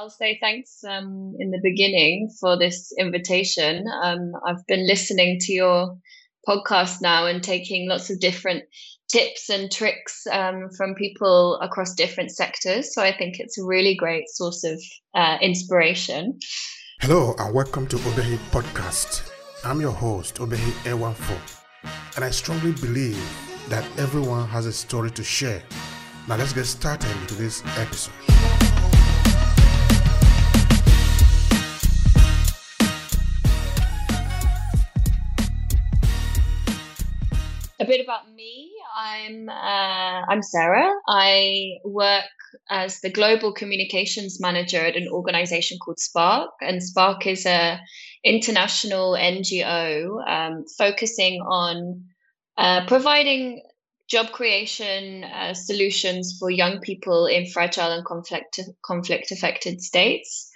[0.00, 3.84] I'll say thanks um, in the beginning for this invitation.
[4.02, 5.98] Um, I've been listening to your
[6.48, 8.64] podcast now and taking lots of different
[9.12, 12.94] tips and tricks um, from people across different sectors.
[12.94, 14.80] So I think it's a really great source of
[15.14, 16.38] uh, inspiration.
[17.02, 19.30] Hello and welcome to Obehi Podcast.
[19.66, 21.36] I'm your host, Obehi Ewanfo,
[22.16, 23.22] and I strongly believe
[23.68, 25.62] that everyone has a story to share.
[26.26, 28.39] Now let's get started into this episode.
[37.80, 38.70] A bit about me.
[38.94, 39.52] I'm uh,
[40.28, 40.92] I'm Sarah.
[41.08, 42.24] I work
[42.68, 47.80] as the global communications manager at an organization called Spark, and Spark is a
[48.22, 52.04] international NGO um, focusing on
[52.58, 53.62] uh, providing
[54.10, 60.49] job creation uh, solutions for young people in fragile and conflict conflict affected states.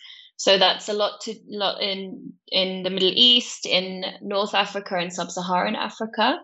[0.45, 5.11] So that's a lot to lot in in the Middle East, in North Africa, and
[5.11, 6.39] Sub-Saharan Africa,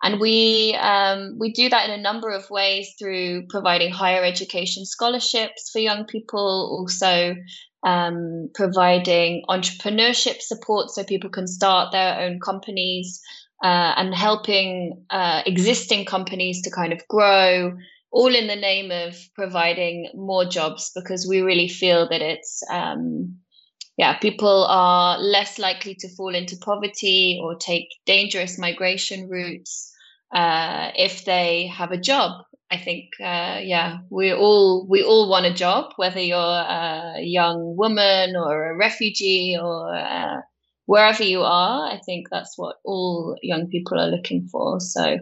[0.00, 4.86] and we um, we do that in a number of ways through providing higher education
[4.86, 6.46] scholarships for young people,
[6.78, 7.34] also
[7.84, 13.20] um, providing entrepreneurship support so people can start their own companies,
[13.64, 17.76] uh, and helping uh, existing companies to kind of grow
[18.12, 23.38] all in the name of providing more jobs because we really feel that it's um,
[23.96, 29.90] yeah people are less likely to fall into poverty or take dangerous migration routes
[30.34, 32.42] uh, if they have a job.
[32.70, 37.76] I think uh, yeah we all we all want a job whether you're a young
[37.76, 40.40] woman or a refugee or uh,
[40.86, 44.80] wherever you are, I think that's what all young people are looking for.
[44.80, 45.18] So,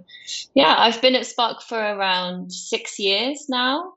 [0.54, 3.94] yeah, I've been at Spark for around six years now.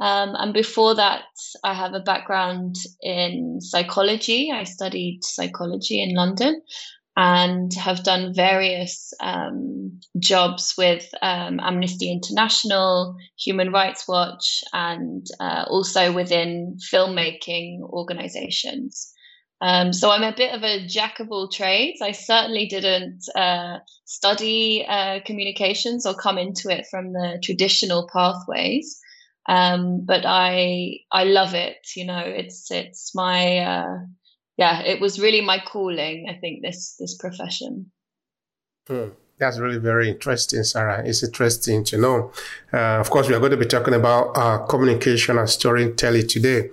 [0.00, 1.24] Um, and before that,
[1.62, 4.50] I have a background in psychology.
[4.52, 6.62] I studied psychology in London
[7.16, 15.66] and have done various um, jobs with um, Amnesty International, Human Rights Watch, and uh,
[15.68, 19.12] also within filmmaking organizations.
[19.62, 22.02] Um, so I'm a bit of a jack of all trades.
[22.02, 28.98] I certainly didn't uh, study uh, communications or come into it from the traditional pathways,
[29.48, 31.76] um, but I I love it.
[31.94, 33.98] You know, it's it's my uh,
[34.56, 34.82] yeah.
[34.82, 36.26] It was really my calling.
[36.28, 37.92] I think this this profession.
[38.88, 39.10] Hmm.
[39.38, 41.02] That's really very interesting, Sarah.
[41.04, 42.32] It's interesting to know.
[42.72, 46.70] Uh, of course, we are going to be talking about uh, communication and storytelling today.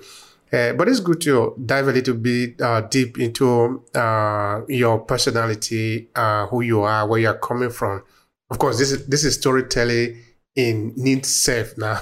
[0.51, 6.09] Uh, but it's good to dive a little bit uh, deep into uh, your personality,
[6.15, 8.03] uh, who you are, where you're coming from.
[8.49, 10.19] Of course, this is this is storytelling
[10.55, 12.01] in itself now.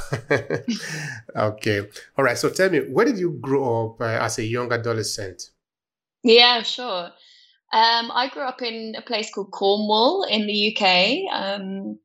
[1.35, 1.81] okay,
[2.17, 2.37] all right.
[2.37, 5.51] So tell me, where did you grow up uh, as a young adolescent?
[6.23, 7.11] Yeah, sure.
[7.73, 11.99] Um, I grew up in a place called Cornwall in the UK, um,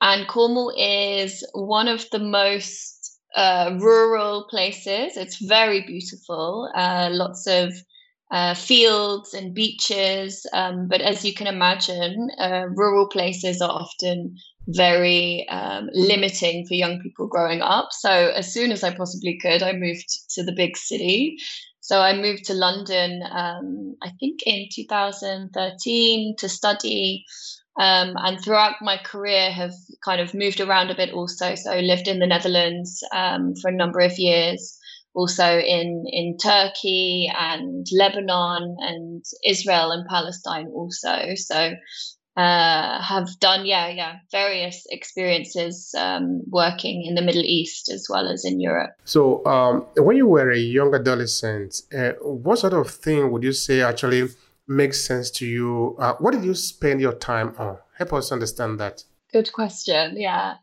[0.00, 2.93] and Cornwall is one of the most
[3.34, 5.16] uh, rural places.
[5.16, 7.72] It's very beautiful, uh, lots of
[8.30, 10.46] uh, fields and beaches.
[10.52, 14.36] Um, but as you can imagine, uh, rural places are often
[14.68, 17.88] very um, limiting for young people growing up.
[17.92, 21.36] So as soon as I possibly could, I moved to the big city.
[21.80, 27.26] So I moved to London, um, I think in 2013 to study
[27.76, 29.74] um, and throughout my career have
[30.04, 31.54] kind of moved around a bit also.
[31.54, 34.78] So lived in the netherlands um, for a number of years
[35.14, 41.34] also in in turkey and lebanon and israel and palestine also.
[41.36, 41.74] So
[42.36, 48.28] uh, have done yeah yeah various experiences um, working in the middle east as well
[48.28, 48.90] as in europe.
[49.04, 53.52] So um, when you were a young adolescent uh, what sort of thing would you
[53.52, 54.28] say actually
[54.66, 55.96] makes sense to you?
[55.98, 57.78] Uh, what did you spend your time on?
[57.98, 59.04] Help us understand that.
[59.32, 60.16] Good question.
[60.16, 60.54] Yeah.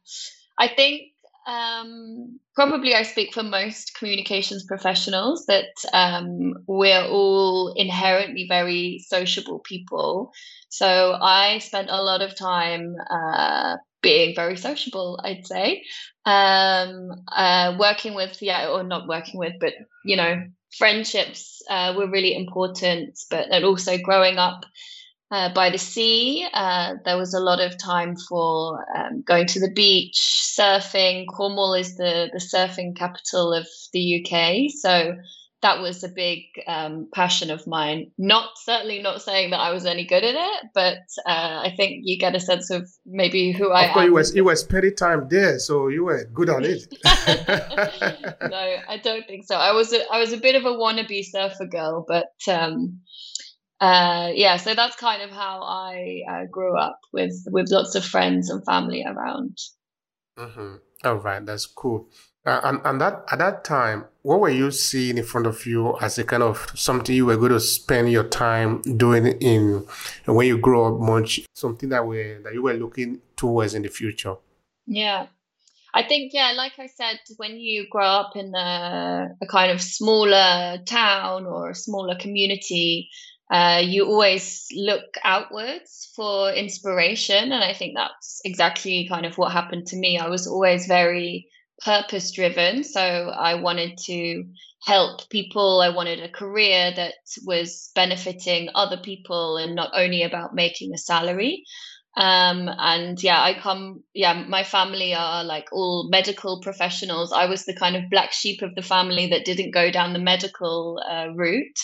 [0.58, 1.12] I think
[1.48, 9.60] um, probably I speak for most communications professionals that um, we're all inherently very sociable
[9.60, 10.32] people.
[10.70, 15.84] So I spent a lot of time uh, being very sociable, I'd say.
[16.26, 19.74] Um, uh, working with, yeah, or not working with, but,
[20.06, 20.44] you know,
[20.78, 24.66] friendships uh, were really important, but and also growing up
[25.32, 29.62] uh, by the sea, uh, there was a lot of time for um, going to
[29.62, 31.26] the beach, surfing.
[31.26, 35.16] Cornwall is the the surfing capital of the UK, so
[35.62, 38.12] that was a big um, passion of mine.
[38.18, 42.02] Not certainly not saying that I was any good at it, but uh, I think
[42.04, 44.08] you get a sense of maybe who I of course, am.
[44.08, 46.82] You was you were spending time there, so you were good on it.
[48.42, 49.56] no, I don't think so.
[49.56, 53.02] I was a, I was a bit of a wannabe surfer girl, but um,
[53.80, 58.04] uh, yeah, so that's kind of how I uh, grew up with with lots of
[58.04, 59.58] friends and family around.
[60.38, 60.76] Mm-hmm.
[61.04, 62.10] All right, that's cool.
[62.46, 65.98] Uh, and, and that at that time, what were you seeing in front of you
[66.00, 69.86] as a kind of something you were going to spend your time doing in
[70.26, 73.90] when you grow up much, something that were that you were looking towards in the
[73.90, 74.36] future?
[74.86, 75.28] Yeah.
[75.94, 79.82] I think, yeah, like I said, when you grow up in a, a kind of
[79.82, 83.10] smaller town or a smaller community,
[83.52, 87.52] uh, you always look outwards for inspiration.
[87.52, 90.18] And I think that's exactly kind of what happened to me.
[90.18, 91.50] I was always very
[91.84, 92.84] purpose driven.
[92.84, 94.46] So I wanted to
[94.84, 95.82] help people.
[95.82, 97.14] I wanted a career that
[97.46, 101.64] was benefiting other people and not only about making a salary.
[102.18, 107.32] Um, and yeah, I come, yeah, my family are like all medical professionals.
[107.32, 110.20] I was the kind of black sheep of the family that didn't go down the
[110.20, 111.80] medical uh, route.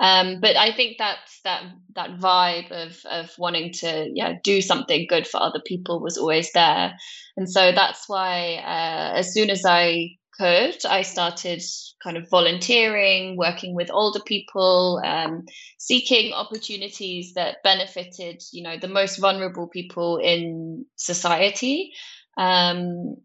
[0.00, 1.62] Um, but I think that's that
[1.94, 6.50] that vibe of of wanting to yeah do something good for other people was always
[6.52, 6.94] there,
[7.36, 11.62] and so that's why uh, as soon as I could, I started
[12.02, 15.44] kind of volunteering, working with older people, um,
[15.78, 21.92] seeking opportunities that benefited you know the most vulnerable people in society.
[22.36, 23.18] Um,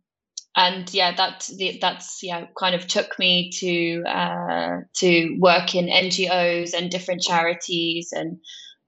[0.55, 1.49] and yeah, that
[1.79, 8.11] that's yeah kind of took me to uh, to work in NGOs and different charities
[8.11, 8.39] and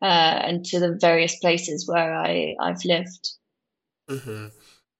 [0.01, 3.29] uh, and to the various places where I I've lived.
[4.09, 4.47] Mm-hmm.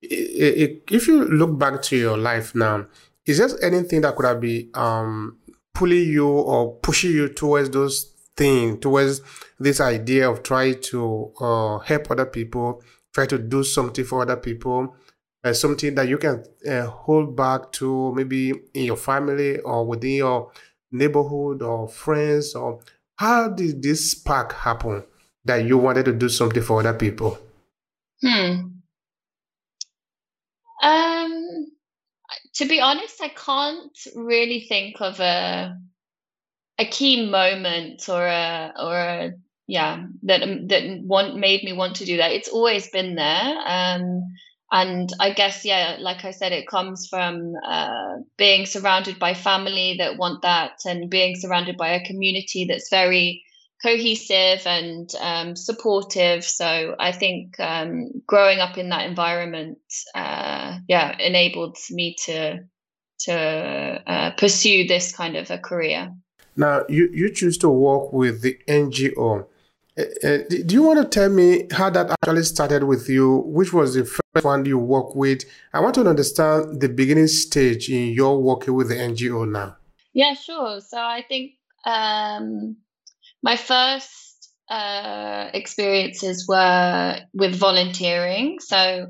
[0.03, 2.87] If you look back to your life now,
[3.25, 5.37] is there anything that could have been um,
[5.73, 9.21] pulling you or pushing you towards those things, towards
[9.59, 12.81] this idea of trying to uh, help other people,
[13.13, 14.95] try to do something for other people?
[15.43, 20.11] Uh, something that you can uh, hold back to maybe in your family or within
[20.11, 20.51] your
[20.91, 22.79] neighborhood or friends or
[23.15, 25.03] how did this spark happen
[25.45, 27.37] that you wanted to do something for other people?
[28.21, 28.67] Hmm.
[30.83, 31.67] Um
[32.55, 35.77] to be honest i can't really think of a
[36.79, 39.31] a key moment or a or a
[39.67, 42.31] yeah that that want made me want to do that.
[42.31, 43.55] It's always been there.
[43.65, 44.23] Um
[44.71, 49.95] and i guess yeah like i said it comes from uh, being surrounded by family
[49.97, 53.43] that want that and being surrounded by a community that's very
[53.83, 56.43] cohesive and um, supportive.
[56.43, 59.79] So i think um, growing up in that environment
[60.15, 62.59] uh, yeah enabled me to
[63.19, 63.33] to
[64.07, 66.11] uh, pursue this kind of a career.
[66.55, 69.45] Now you you choose to work with the ngo
[69.97, 73.43] uh, do you want to tell me how that actually started with you?
[73.45, 75.43] Which was the first one you worked with?
[75.73, 79.77] I want to understand the beginning stage in your working with the NGO now.
[80.13, 80.79] Yeah, sure.
[80.81, 81.53] So I think
[81.85, 82.77] um,
[83.43, 88.59] my first uh, experiences were with volunteering.
[88.61, 89.07] So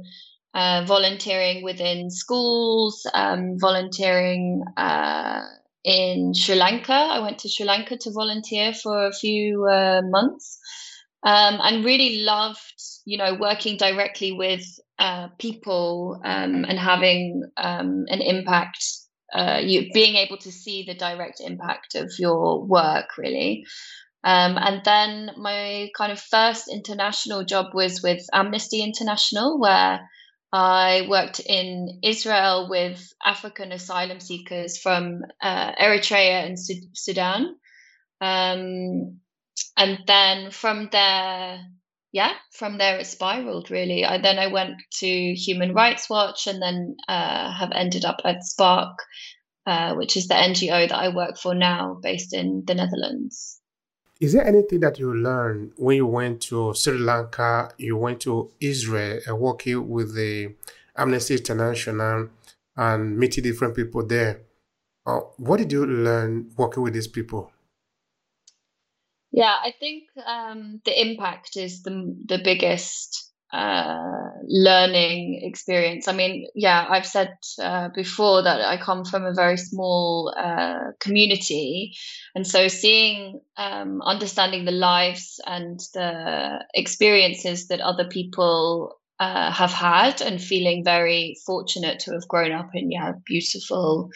[0.54, 5.42] uh, volunteering within schools, um, volunteering uh,
[5.84, 6.94] in Sri Lanka.
[6.94, 10.60] I went to Sri Lanka to volunteer for a few uh, months
[11.24, 14.64] um, and really loved, you know, working directly with
[15.00, 18.84] uh, people um, and having um, an impact.
[19.34, 23.66] Uh, you being able to see the direct impact of your work, really.
[24.24, 30.02] Um, and then my kind of first international job was with Amnesty International, where
[30.54, 36.58] I worked in Israel with African asylum seekers from uh, Eritrea and
[36.94, 37.56] Sudan.
[38.20, 39.22] Um,
[39.78, 41.60] and then from there,
[42.12, 44.06] yeah, from there it spiraled really.
[44.06, 48.44] I then I went to Human Rights Watch and then uh, have ended up at
[48.44, 49.00] Spark,
[49.66, 53.60] uh, which is the NGO that I work for now, based in the Netherlands.
[54.20, 58.52] Is there anything that you learned when you went to Sri Lanka, you went to
[58.60, 60.54] Israel, and working with the
[60.96, 62.30] Amnesty International
[62.76, 64.42] and meeting different people there?
[65.08, 67.51] Uh, what did you learn working with these people?
[69.32, 76.08] Yeah, I think um, the impact is the the biggest uh, learning experience.
[76.08, 80.92] I mean, yeah, I've said uh, before that I come from a very small uh,
[81.00, 81.94] community,
[82.36, 89.72] and so seeing, um, understanding the lives and the experiences that other people uh, have
[89.72, 94.10] had, and feeling very fortunate to have grown up in yeah beautiful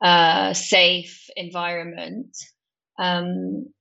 [0.00, 2.36] uh, safe environment.
[2.98, 3.72] Um,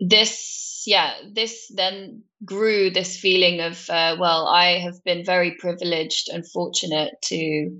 [0.00, 6.28] this, yeah, this then grew this feeling of, uh, well, I have been very privileged
[6.32, 7.70] and fortunate to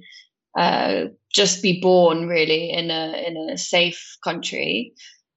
[0.56, 4.94] uh, just be born really in a in a safe country,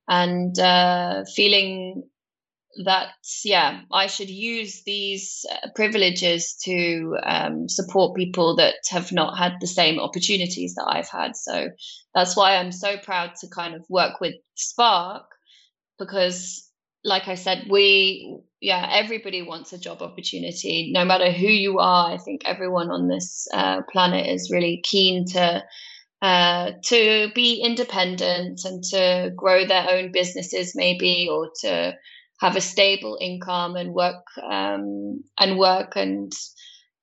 [0.07, 2.09] and uh, feeling
[2.85, 3.09] that
[3.45, 9.53] yeah i should use these uh, privileges to um, support people that have not had
[9.61, 11.35] the same opportunities that i've had.
[11.35, 11.69] So
[12.15, 15.25] that's why i'm so proud to kind of work with spark
[15.99, 16.67] because
[17.03, 22.11] like i said we yeah everybody wants a job opportunity no matter who you are
[22.11, 25.63] i think everyone on this uh, planet is really keen to
[26.21, 31.93] uh, to be independent and to grow their own businesses maybe or to
[32.39, 36.31] have a stable income and work um, and work and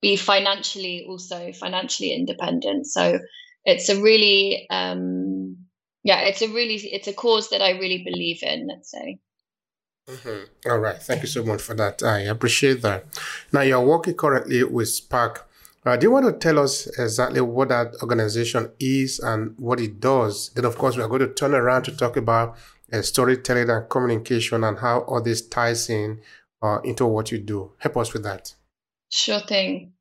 [0.01, 2.87] be financially also financially independent.
[2.87, 3.19] So
[3.65, 5.67] it's a really um,
[6.03, 8.69] yeah, it's a really it's a cause that I really believe in.
[8.69, 9.19] Let's say.
[10.11, 10.71] Mm-hmm.
[10.71, 12.03] All right, thank you so much for that.
[12.03, 13.07] I appreciate that.
[13.53, 15.49] Now you're working currently with Spark.
[15.87, 20.01] Uh, do you want to tell us exactly what that organization is and what it
[20.01, 20.51] does?
[20.51, 22.57] Then, of course, we are going to turn around to talk about
[22.93, 26.21] uh, storytelling and communication and how all this ties in
[26.63, 27.73] uh, into what you do.
[27.79, 28.55] Help us with that.
[29.11, 29.93] Sure thing.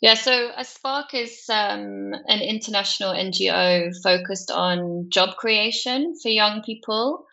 [0.00, 7.26] Yeah, so Spark is um, an international NGO focused on job creation for young people.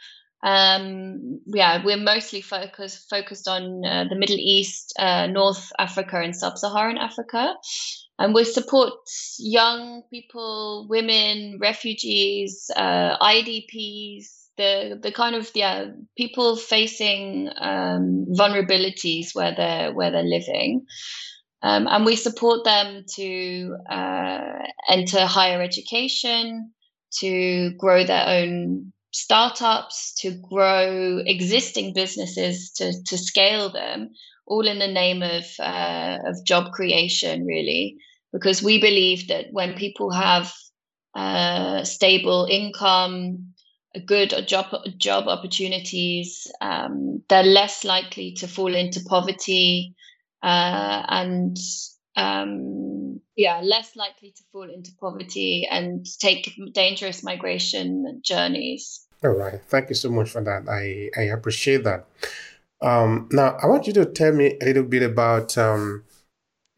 [0.47, 6.33] Um, yeah, we're mostly focused focused on uh, the Middle East, uh, North Africa, and
[6.33, 7.53] Sub-Saharan Africa,
[8.17, 8.93] and we support
[9.39, 14.23] young people, women, refugees, uh, IDPs,
[14.55, 20.85] the the kind of yeah people facing um, vulnerabilities where they're where they're living.
[21.61, 26.71] Um, and we support them to uh, enter higher education,
[27.19, 34.09] to grow their own startups, to grow existing businesses, to, to scale them,
[34.45, 37.97] all in the name of, uh, of job creation, really.
[38.31, 40.53] Because we believe that when people have
[41.15, 43.53] uh, stable income,
[44.05, 46.47] good job job opportunities.
[46.61, 49.95] Um, they're less likely to fall into poverty,
[50.43, 51.57] uh, and
[52.15, 59.06] um, yeah, less likely to fall into poverty and take dangerous migration journeys.
[59.23, 60.69] All right, thank you so much for that.
[60.69, 62.05] I I appreciate that.
[62.81, 66.03] Um, now, I want you to tell me a little bit about um,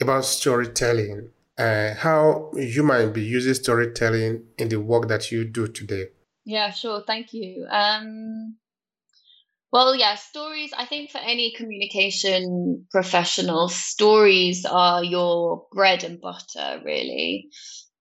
[0.02, 1.30] about storytelling.
[1.58, 6.08] Uh, how you might be using storytelling in the work that you do today.
[6.46, 7.04] Yeah, sure.
[7.06, 7.68] Thank you.
[7.70, 8.56] Um,
[9.72, 16.82] well, yeah, stories, I think for any communication professional, stories are your bread and butter,
[16.84, 17.50] really.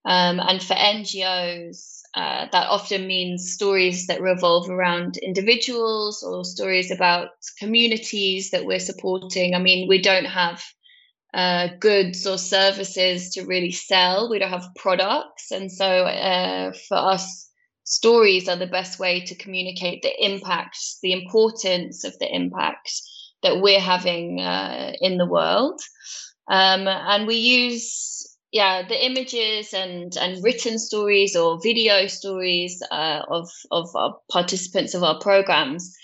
[0.05, 6.90] Um, and for NGOs, uh, that often means stories that revolve around individuals or stories
[6.90, 7.28] about
[7.59, 9.55] communities that we're supporting.
[9.55, 10.62] I mean, we don't have
[11.35, 15.50] uh, goods or services to really sell, we don't have products.
[15.50, 17.50] And so uh, for us,
[17.85, 22.90] stories are the best way to communicate the impact, the importance of the impact
[23.43, 25.81] that we're having uh, in the world.
[26.50, 33.23] Um, and we use yeah the images and and written stories or video stories uh,
[33.28, 35.95] of of our participants of our programs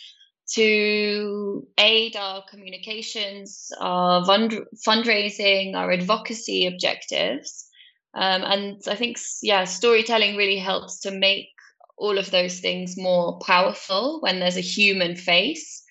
[0.52, 7.66] to aid our communications, our fund- fundraising, our advocacy objectives.
[8.14, 11.48] Um, and I think, yeah, storytelling really helps to make
[11.96, 15.82] all of those things more powerful when there's a human face.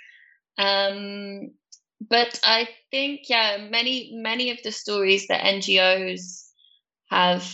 [0.57, 1.51] Um,
[2.09, 6.42] but I think, yeah, many many of the stories that NGOs
[7.09, 7.49] have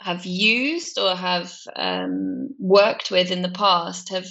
[0.00, 4.26] have used or have um, worked with in the past have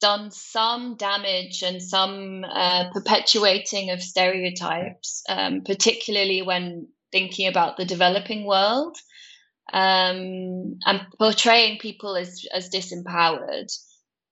[0.00, 7.84] done some damage and some uh, perpetuating of stereotypes, um, particularly when thinking about the
[7.84, 8.96] developing world
[9.72, 13.70] um, and portraying people as as disempowered.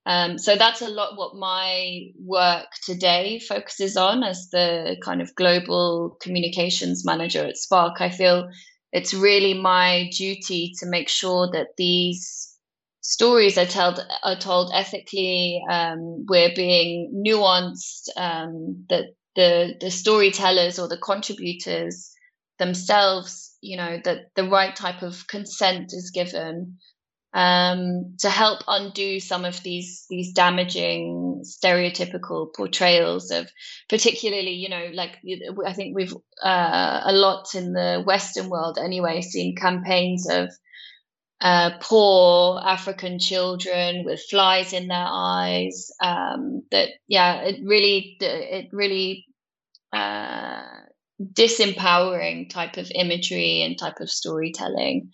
[0.06, 5.34] Um, so that's a lot what my work today focuses on as the kind of
[5.34, 8.00] global communications manager at Spark.
[8.00, 8.48] I feel
[8.92, 12.56] it's really my duty to make sure that these
[13.00, 15.62] stories are told are told ethically.
[15.70, 18.08] Um, we're being nuanced.
[18.16, 22.12] Um, that the the storytellers or the contributors
[22.58, 26.76] themselves you know that the right type of consent is given
[27.34, 33.50] um, to help undo some of these these damaging stereotypical portrayals of
[33.88, 35.18] particularly you know like
[35.66, 40.50] i think we've uh, a lot in the western world anyway seen campaigns of
[41.40, 45.90] uh, poor African children with flies in their eyes.
[46.02, 49.26] Um, that yeah, it really it really
[49.92, 50.62] uh,
[51.22, 55.12] disempowering type of imagery and type of storytelling.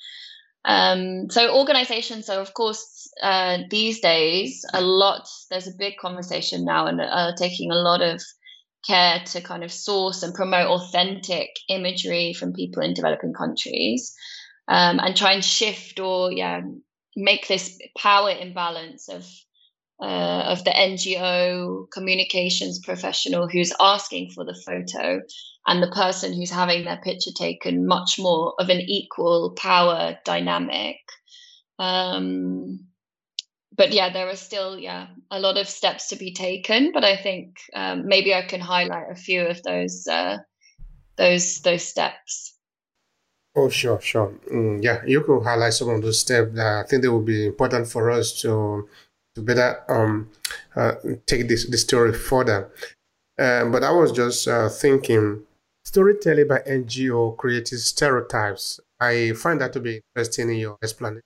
[0.65, 5.29] Um, so organizations are, of course, uh, these days a lot.
[5.51, 8.23] There's a big conversation now, and are taking a lot of
[8.87, 14.15] care to kind of source and promote authentic imagery from people in developing countries
[14.69, 16.61] um, and try and shift or yeah
[17.17, 19.27] make this power imbalance of
[20.01, 25.21] uh, of the NGO communications professional who's asking for the photo
[25.67, 30.97] and the person who's having their picture taken much more of an equal power dynamic.
[31.79, 32.87] Um,
[33.77, 36.93] but yeah, there are still yeah a lot of steps to be taken.
[36.93, 40.39] But I think um, maybe I can highlight a few of those uh,
[41.17, 42.55] those those steps.
[43.57, 44.35] Oh, sure, sure.
[44.53, 46.59] Mm, yeah, you could highlight some of those steps.
[46.59, 48.89] I think they will be important for us to
[49.35, 50.31] to better um,
[50.77, 50.95] uh,
[51.27, 52.71] take this, this story further.
[53.39, 55.43] Uh, but I was just uh, thinking,
[55.85, 58.81] storytelling by NGO creates stereotypes.
[59.01, 61.23] I find that to be interesting in your explanation.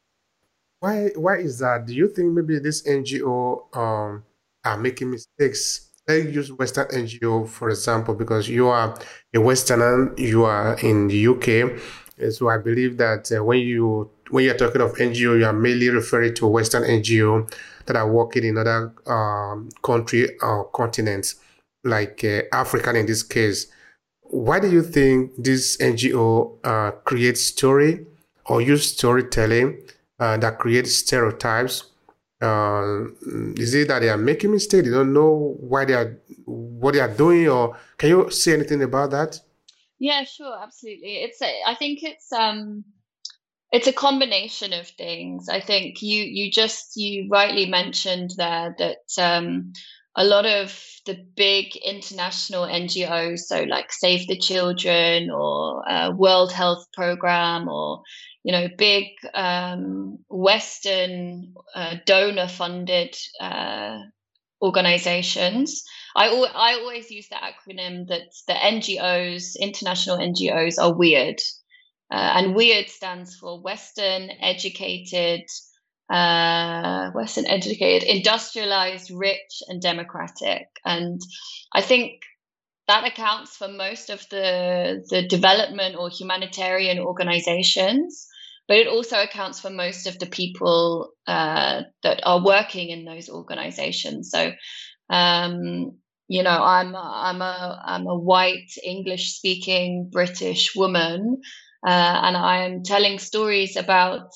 [0.80, 1.10] Why?
[1.16, 1.86] Why is that?
[1.86, 4.24] Do you think maybe this NGO um,
[4.64, 5.90] are making mistakes?
[6.06, 8.98] Let's use Western NGO for example, because you are
[9.34, 11.78] a Westerner, you are in the UK
[12.30, 15.88] so I believe that uh, when you when you're talking of NGO, you are mainly
[15.88, 17.50] referring to Western NGO
[17.86, 21.36] that are working in other um, country or continents,
[21.84, 23.68] like uh, African in this case.
[24.22, 28.06] Why do you think this NGO uh, creates story
[28.46, 29.78] or use storytelling
[30.18, 31.84] uh, that creates stereotypes?
[32.40, 33.06] Uh,
[33.56, 34.86] is it that they are making mistakes?
[34.86, 38.82] They don't know why they are what they are doing, or can you say anything
[38.82, 39.40] about that?
[39.98, 41.16] Yeah, sure, absolutely.
[41.22, 42.84] It's a, I think it's um
[43.72, 45.48] it's a combination of things.
[45.48, 49.72] I think you you just you rightly mentioned there that um
[50.16, 56.52] a lot of the big international NGOs, so like Save the Children or uh, World
[56.52, 58.02] Health Program or
[58.44, 64.00] you know big um, Western uh, donor funded uh,
[64.60, 65.84] organizations.
[66.16, 71.40] I, al- I always use the acronym that the NGOs, international NGOs, are weird.
[72.10, 75.42] Uh, and weird stands for Western educated,
[76.10, 80.68] uh, Western educated, industrialized, rich, and democratic.
[80.84, 81.20] And
[81.72, 82.22] I think
[82.86, 88.26] that accounts for most of the, the development or humanitarian organizations
[88.68, 93.30] but it also accounts for most of the people uh, that are working in those
[93.30, 94.30] organizations.
[94.30, 94.52] So,
[95.08, 95.96] um,
[96.28, 101.40] you know, I'm I'm a I'm a white English speaking British woman,
[101.84, 104.28] uh, and I am telling stories about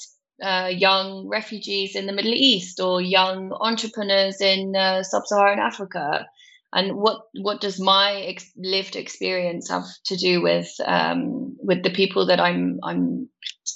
[0.42, 6.26] uh, young refugees in the Middle East or young entrepreneurs in uh, sub-Saharan Africa
[6.72, 11.90] and what what does my ex- lived experience have to do with um, with the
[11.90, 13.28] people that I'm I'm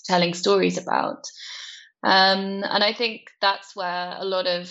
[0.06, 1.24] telling stories about?
[2.02, 4.70] Um, and I think that's where a lot of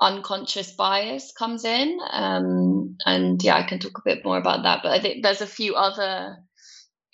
[0.00, 1.98] unconscious bias comes in.
[2.10, 4.80] Um, and yeah, I can talk a bit more about that.
[4.82, 6.36] But I think there's a few other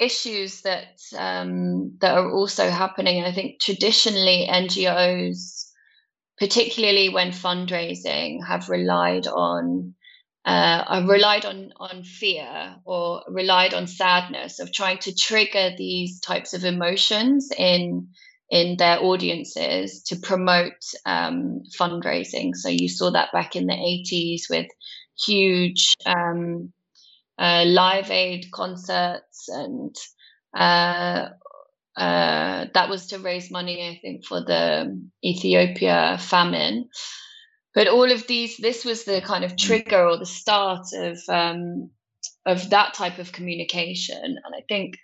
[0.01, 3.19] issues that um, that are also happening.
[3.19, 5.67] And I think traditionally NGOs,
[6.39, 9.95] particularly when fundraising, have relied on
[10.45, 16.21] uh, I relied on on fear or relied on sadness of trying to trigger these
[16.21, 18.09] types of emotions in
[18.51, 20.75] in their audiences to promote
[21.07, 22.55] um, fundraising.
[22.55, 24.67] So you saw that back in the 80s with
[25.25, 26.73] huge um,
[27.39, 29.97] uh, live aid concerts and
[30.57, 31.29] uh,
[31.97, 36.89] uh, that was to raise money, I think, for the Ethiopia famine
[37.75, 39.59] but all of these this was the kind of mm.
[39.59, 41.91] trigger or the start of um,
[42.47, 44.99] of that type of communication and i think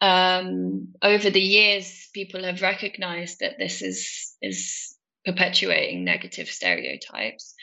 [0.00, 7.54] um, over the years people have recognized that this is is perpetuating negative stereotypes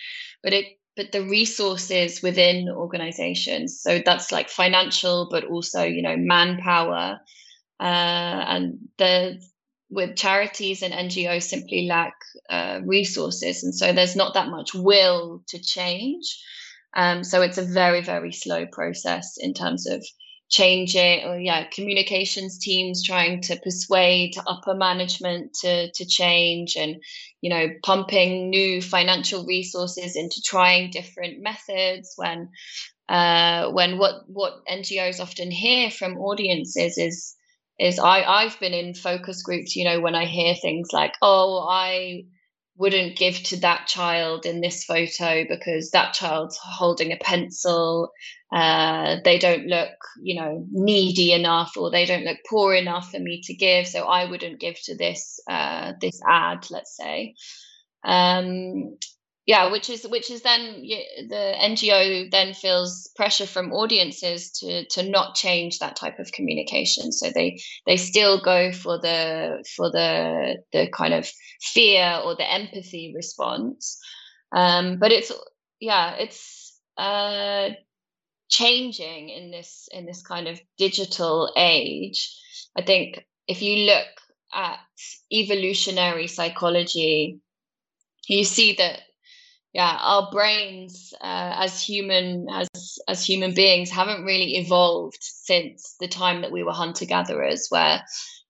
[0.43, 0.65] but it
[0.97, 7.19] but the resources within organizations so that's like financial but also you know manpower
[7.79, 9.41] uh, and the
[9.89, 12.13] with charities and NGOs simply lack
[12.49, 16.41] uh, resources, and so there's not that much will to change.
[16.95, 20.03] Um, so it's a very very slow process in terms of
[20.47, 26.97] changing or yeah communications teams trying to persuade upper management to to change and
[27.41, 32.49] you know pumping new financial resources into trying different methods when
[33.09, 37.35] uh, when what what NGOs often hear from audiences is
[37.79, 41.65] is I I've been in focus groups, you know, when I hear things like, "Oh,
[41.69, 42.23] I
[42.77, 48.11] wouldn't give to that child in this photo because that child's holding a pencil.
[48.53, 49.89] Uh, they don't look
[50.21, 54.03] you know needy enough or they don't look poor enough for me to give so
[54.05, 57.33] i wouldn't give to this uh, this ad let's say.
[58.03, 58.97] Um,
[59.45, 60.81] yeah which is which is then
[61.29, 67.11] the ngo then feels pressure from audiences to to not change that type of communication.
[67.11, 71.29] So they they still go for the for the the kind of
[71.61, 73.99] fear or the empathy response.
[74.51, 75.31] Um, but it's
[75.79, 77.69] yeah it's uh,
[78.49, 82.35] changing in this in this kind of digital age.
[82.77, 84.07] I think if you look
[84.53, 84.79] at
[85.31, 87.39] evolutionary psychology
[88.27, 89.01] you see that
[89.75, 92.69] yeah our brains uh, as human as
[93.09, 98.01] as human beings haven't really evolved since the time that we were hunter gatherers where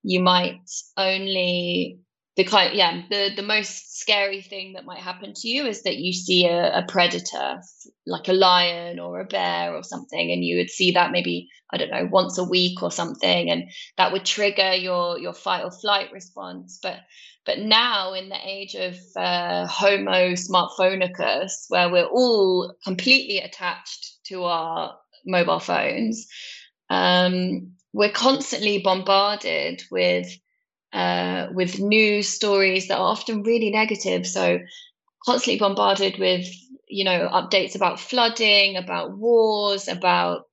[0.04, 0.60] you might
[0.96, 1.98] only
[2.36, 5.96] the kind yeah the the most scary thing that might happen to you is that
[5.96, 7.60] you see a, a, predator
[8.06, 11.76] like a lion or a bear or something and you would see that maybe i
[11.76, 13.64] don't know once a week or something and
[13.96, 16.78] that would trigger your your fight or flight response.
[16.82, 17.00] But
[17.44, 24.44] but now in the age of uh, homo smartphonicus where we're all completely attached to
[24.44, 26.26] our mobile phones
[26.90, 30.28] um, we're constantly bombarded with
[30.96, 34.26] uh, with news stories that are often really negative.
[34.26, 34.60] So
[35.24, 36.46] constantly bombarded with
[36.88, 40.46] you know updates about flooding, about wars, about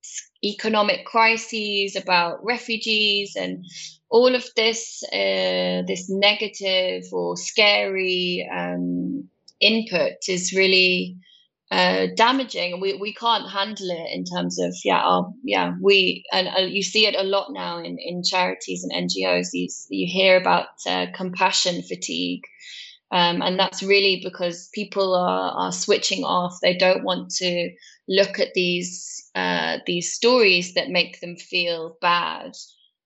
[0.44, 3.64] economic crises, about refugees, and
[4.10, 9.28] all of this uh, this negative or scary um,
[9.60, 11.16] input is really
[11.74, 12.80] uh, damaging.
[12.80, 16.82] We we can't handle it in terms of yeah our, yeah we and uh, you
[16.82, 19.48] see it a lot now in in charities and NGOs.
[19.52, 22.42] You you hear about uh, compassion fatigue.
[23.10, 26.58] Um, and that's really because people are, are switching off.
[26.60, 27.70] They don't want to
[28.08, 32.52] look at these uh, these stories that make them feel bad,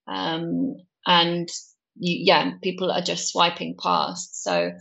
[0.07, 0.77] um,
[1.07, 1.49] and
[1.97, 4.43] you, yeah, people are just swiping past.
[4.43, 4.73] So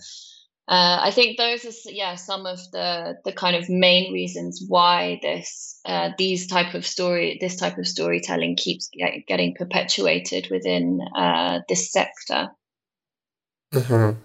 [0.67, 5.19] uh, I think those are yeah some of the the kind of main reasons why
[5.21, 10.99] this uh, these type of story this type of storytelling keeps get, getting perpetuated within
[11.15, 12.49] uh, this sector.
[13.73, 14.19] Mm-hmm.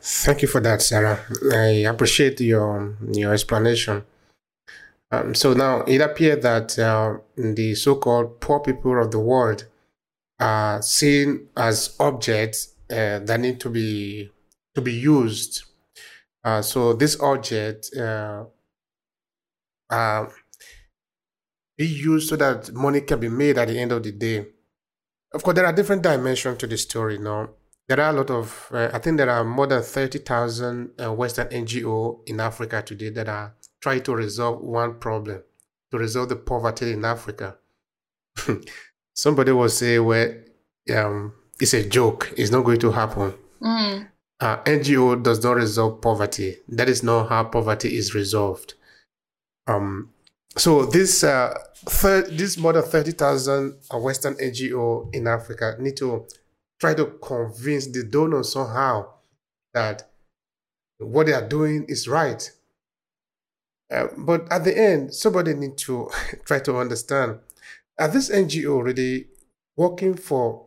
[0.00, 1.20] Thank you for that, Sarah.
[1.54, 4.04] I appreciate your your explanation.
[5.10, 9.66] Um, so now it appears that uh, the so-called poor people of the world
[10.40, 14.30] are seen as objects uh, that need to be
[14.74, 15.64] to be used.
[16.44, 18.44] Uh, so this object uh,
[19.90, 20.26] uh,
[21.76, 24.46] be used so that money can be made at the end of the day.
[25.32, 27.18] Of course, there are different dimensions to the story.
[27.18, 27.50] Now,
[27.88, 31.48] there are a lot of, uh, I think there are more than 30,000 uh, Western
[31.48, 35.42] NGO in Africa today that are trying to resolve one problem,
[35.90, 37.56] to resolve the poverty in Africa.
[39.14, 40.34] Somebody will say, well,
[40.94, 42.32] um, it's a joke.
[42.36, 43.34] It's not going to happen.
[43.60, 44.11] Mm
[44.42, 46.56] uh, NGO does not resolve poverty.
[46.68, 48.74] That is not how poverty is resolved.
[49.68, 50.10] Um,
[50.56, 55.96] so this uh, thir- this more than thirty thousand uh, Western NGO in Africa need
[55.98, 56.26] to
[56.80, 59.06] try to convince the donors somehow
[59.74, 60.10] that
[60.98, 62.50] what they are doing is right.
[63.92, 66.10] Uh, but at the end, somebody need to
[66.44, 67.38] try to understand:
[67.96, 69.28] are this NGO really
[69.76, 70.66] working for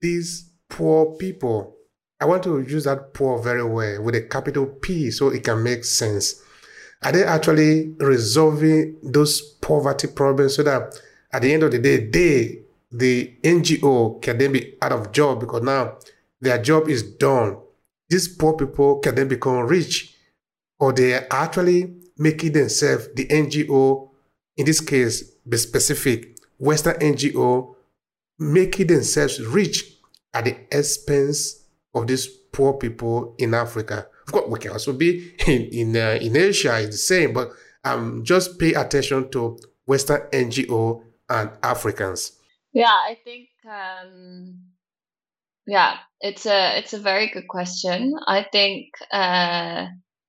[0.00, 1.73] these poor people?
[2.24, 5.62] I want to use that poor very well with a capital P so it can
[5.62, 6.42] make sense.
[7.02, 10.98] Are they actually resolving those poverty problems so that
[11.30, 15.40] at the end of the day, they, the NGO, can then be out of job
[15.40, 15.98] because now
[16.40, 17.58] their job is done.
[18.08, 20.16] These poor people can then become rich,
[20.78, 24.08] or they are actually making themselves the NGO,
[24.56, 27.74] in this case, be specific, Western NGO,
[28.38, 29.98] making themselves rich
[30.32, 31.63] at the expense
[31.94, 34.06] of these poor people in Africa.
[34.26, 36.78] Of course, we can also be in in, uh, in Asia.
[36.80, 37.50] It's the same, but
[37.84, 42.32] um, just pay attention to Western NGO and Africans.
[42.72, 44.60] Yeah, I think um,
[45.66, 48.14] yeah, it's a it's a very good question.
[48.26, 49.86] I think uh,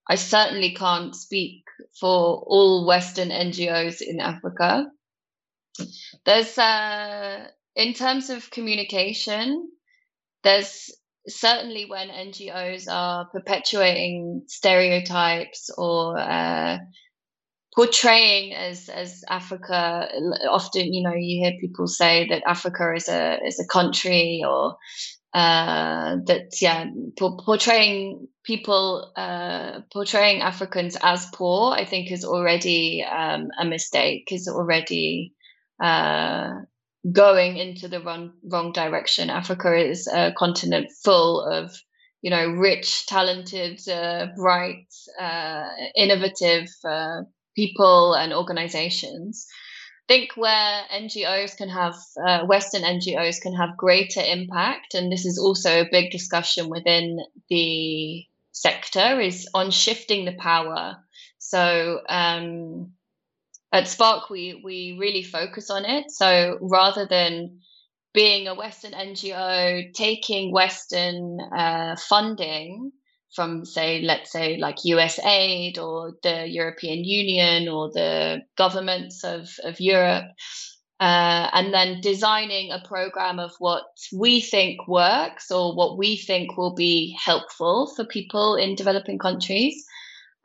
[0.08, 1.64] I certainly can't speak
[2.00, 4.88] for all Western NGOs in Africa.
[6.26, 9.70] There's uh, in terms of communication,
[10.44, 10.92] there's
[11.28, 16.78] certainly when NGOs are perpetuating stereotypes or uh,
[17.76, 20.08] portraying as as Africa.
[20.50, 24.78] Often, you know, you hear people say that Africa is a is a country, or
[25.34, 26.86] uh, that yeah,
[27.18, 31.74] portraying people uh, portraying Africans as poor.
[31.74, 34.30] I think is already um, a mistake.
[34.32, 35.34] Is already
[35.84, 36.52] uh,
[37.12, 39.30] going into the wrong wrong direction.
[39.30, 41.72] Africa is a continent full of
[42.22, 44.88] you know rich, talented, uh, bright,
[45.20, 47.22] uh, innovative uh,
[47.56, 49.46] people and organizations.
[50.08, 55.40] Think where NGOs can have uh, Western NGOs can have greater impact, and this is
[55.40, 60.98] also a big discussion within the sector, is on shifting the power.
[61.38, 62.94] So um,
[63.76, 66.10] at Spark, we we really focus on it.
[66.10, 67.60] So rather than
[68.14, 72.92] being a Western NGO taking Western uh, funding
[73.36, 79.82] from, say, let's say, like USAID or the European Union or the governments of, of
[79.82, 80.28] Europe,
[81.02, 83.84] uh, and then designing a program of what
[84.14, 89.86] we think works or what we think will be helpful for people in developing countries.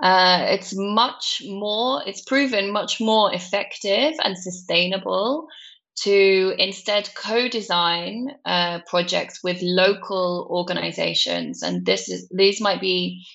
[0.02, 5.46] Uh, it's much more, it's proven much more effective and sustainable
[6.02, 11.62] to instead co-design uh, projects with local organizations.
[11.62, 13.26] And this is these might be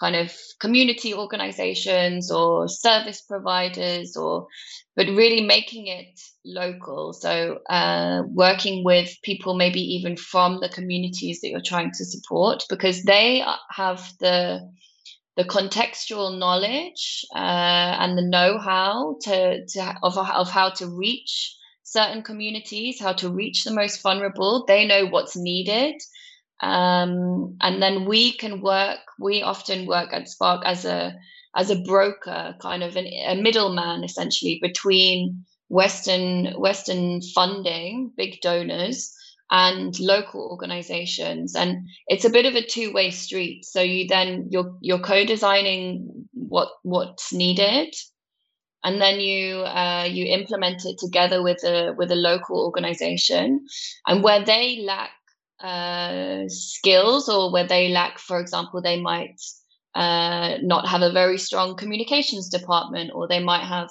[0.00, 4.46] kind of community organizations or service providers or
[4.96, 7.12] but really making it local.
[7.12, 12.64] So uh, working with people maybe even from the communities that you're trying to support
[12.68, 14.60] because they have the
[15.36, 22.22] the contextual knowledge uh, and the know-how to, to of, of how to reach certain
[22.22, 24.64] communities, how to reach the most vulnerable.
[24.66, 25.94] They know what's needed.
[26.60, 31.14] Um, and then we can work, we often work at Spark as a
[31.56, 39.14] as a broker, kind of an, a middleman essentially between Western Western funding, big donors,
[39.50, 41.54] and local organizations.
[41.54, 43.64] And it's a bit of a two-way street.
[43.64, 47.94] So you then you're you're co-designing what what's needed.
[48.82, 53.64] And then you uh, you implement it together with a with a local organization.
[54.06, 55.10] And where they lack
[55.62, 59.40] uh, skills or where they lack for example they might
[59.94, 63.88] uh, not have a very strong communications department or they might have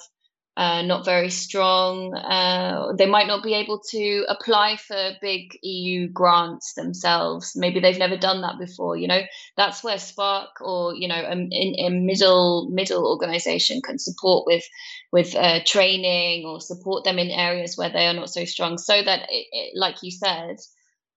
[0.56, 2.14] uh, not very strong.
[2.14, 7.54] Uh, they might not be able to apply for big EU grants themselves.
[7.56, 8.96] Maybe they've never done that before.
[8.96, 9.22] You know,
[9.56, 14.64] that's where Spark or you know a, a middle middle organization can support with
[15.10, 19.02] with uh, training or support them in areas where they are not so strong, so
[19.02, 20.56] that it, it, like you said,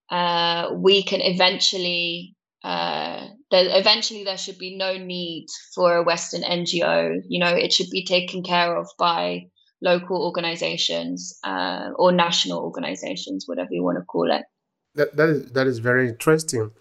[0.09, 2.36] uh, we can eventually
[2.67, 7.21] uh, that eventually there should be no need for a Western NGO.
[7.29, 9.47] You know, it should be taken care of by
[9.81, 14.43] local organizations uh, or national organizations, whatever you want to call it.
[14.95, 16.71] That, that is that is very interesting,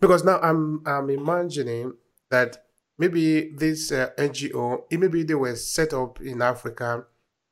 [0.00, 1.92] because now I'm I'm imagining
[2.30, 2.64] that
[2.98, 7.04] maybe this uh, NGO, maybe they were set up in Africa,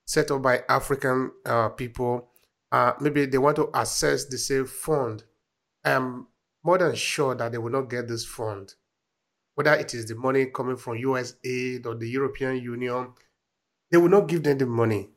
[0.04, 2.28] set up by African uh, people.
[2.72, 5.22] Uh, maybe they want to access the same fund.
[5.84, 6.26] Um,
[6.64, 8.74] more than sure that they will not get this fund.
[9.54, 13.12] Whether it is the money coming from US aid or the European Union,
[13.90, 15.10] they will not give them the money.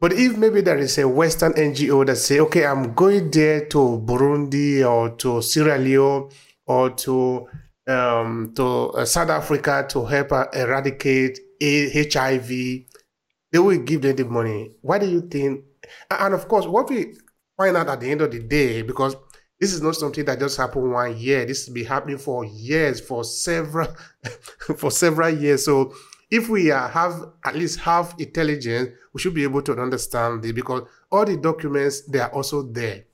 [0.00, 4.02] But if maybe there is a Western NGO that say, okay, I'm going there to
[4.04, 6.28] Burundi or to Sierra Leone
[6.66, 7.46] or to
[7.86, 14.72] um, to uh, South Africa to help eradicate HIV, they will give them the money.
[14.80, 15.64] Why do you think?
[16.10, 17.14] And of course, what we
[17.56, 19.16] find out at the end of the day, because
[19.64, 21.46] this is not something that just happened one year.
[21.46, 23.88] This has been happening for years, for several,
[24.76, 25.64] for several years.
[25.64, 25.94] So
[26.30, 27.14] if we uh, have
[27.46, 32.02] at least half intelligence, we should be able to understand this because all the documents
[32.02, 33.04] they are also there.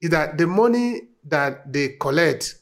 [0.00, 2.54] Is that the money that they collect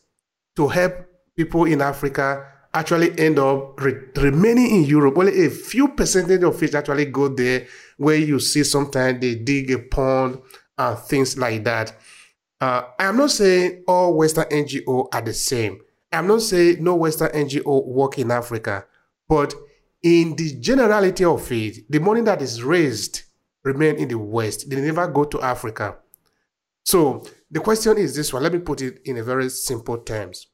[0.57, 0.94] to help
[1.37, 5.16] people in Africa actually end up re- remaining in Europe.
[5.16, 9.70] Only a few percentage of it actually go there, where you see sometimes they dig
[9.70, 10.40] a pond
[10.77, 11.94] and things like that.
[12.61, 15.81] Uh, I am not saying all Western NGO are the same.
[16.12, 18.87] I'm not saying no Western NGO work in Africa,
[19.29, 19.55] but
[20.03, 23.23] in the generality of it, the money that is raised
[23.64, 24.68] remain in the West.
[24.71, 25.99] They never go to Africa.
[26.85, 28.42] So the question is this one.
[28.42, 30.47] Let me put it in a very simple terms.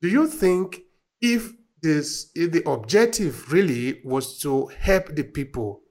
[0.00, 0.80] Do you think
[1.20, 5.82] if this if the objective really was to help the people,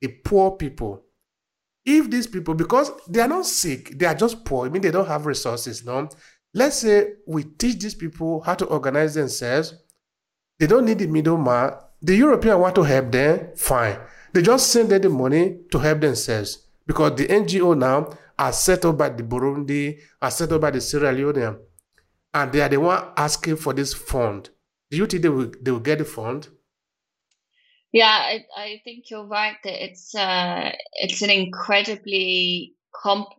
[0.00, 1.04] the poor people,
[1.84, 4.90] if these people, because they are not sick, they are just poor, I mean, they
[4.90, 6.08] don't have resources, no?
[6.54, 9.74] Let's say we teach these people how to organize themselves.
[10.58, 11.72] They don't need the middleman.
[12.00, 13.98] the European want to help them, fine.
[14.32, 18.84] They just send them the money to help themselves because the NGO now are set
[18.84, 21.58] up by the Burundi, are set up by the Sierra Leone,
[22.34, 24.50] and they are the one asking for this fund.
[24.90, 26.48] Do you think they will they will get the fund?
[27.92, 33.34] Yeah, I, I think you're right that it's uh, it's an incredibly comp-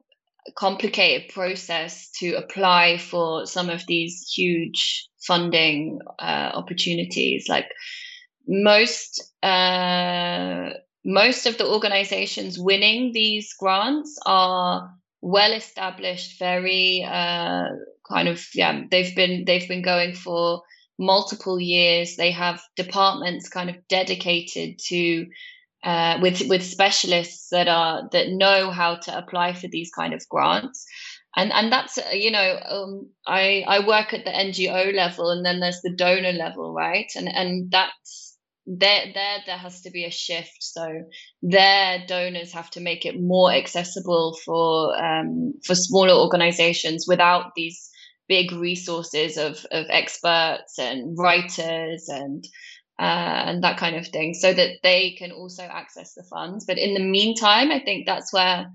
[0.56, 7.48] complicated process to apply for some of these huge funding uh, opportunities.
[7.50, 7.68] Like
[8.48, 10.72] most uh,
[11.06, 17.70] most of the organizations winning these grants are well established, very uh,
[18.08, 18.84] kind of yeah.
[18.92, 20.62] They've been they've been going for
[21.00, 22.16] multiple years.
[22.16, 25.28] They have departments kind of dedicated to
[25.84, 30.28] uh, with with specialists that are that know how to apply for these kind of
[30.30, 30.86] grants.
[31.36, 35.44] And and that's uh, you know um, i i work at the ngo level and
[35.46, 37.12] then there's the donor level right?
[37.16, 40.58] And and that's there there there has to be a shift.
[40.62, 41.04] So
[41.42, 47.90] their donors have to make it more accessible for um, for smaller organizations without these
[48.28, 52.44] big resources of of experts and writers and
[53.00, 56.66] uh, and that kind of thing, so that they can also access the funds.
[56.66, 58.72] But in the meantime, I think that's where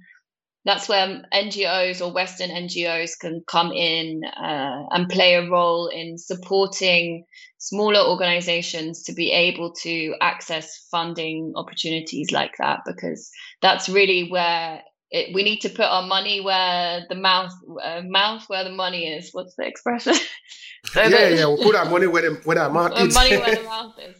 [0.64, 6.18] that's where NGOs or Western NGOs can come in uh, and play a role in
[6.18, 7.24] supporting
[7.58, 13.30] smaller organizations to be able to access funding opportunities like that, because
[13.62, 18.44] that's really where it, we need to put our money where the mouth uh, mouth
[18.48, 19.30] where the money is.
[19.32, 20.14] What's the expression?
[20.14, 20.20] so
[21.02, 23.14] yeah, that, yeah, we'll put our money where the where our mouth is.
[23.14, 24.16] money where the mouth is.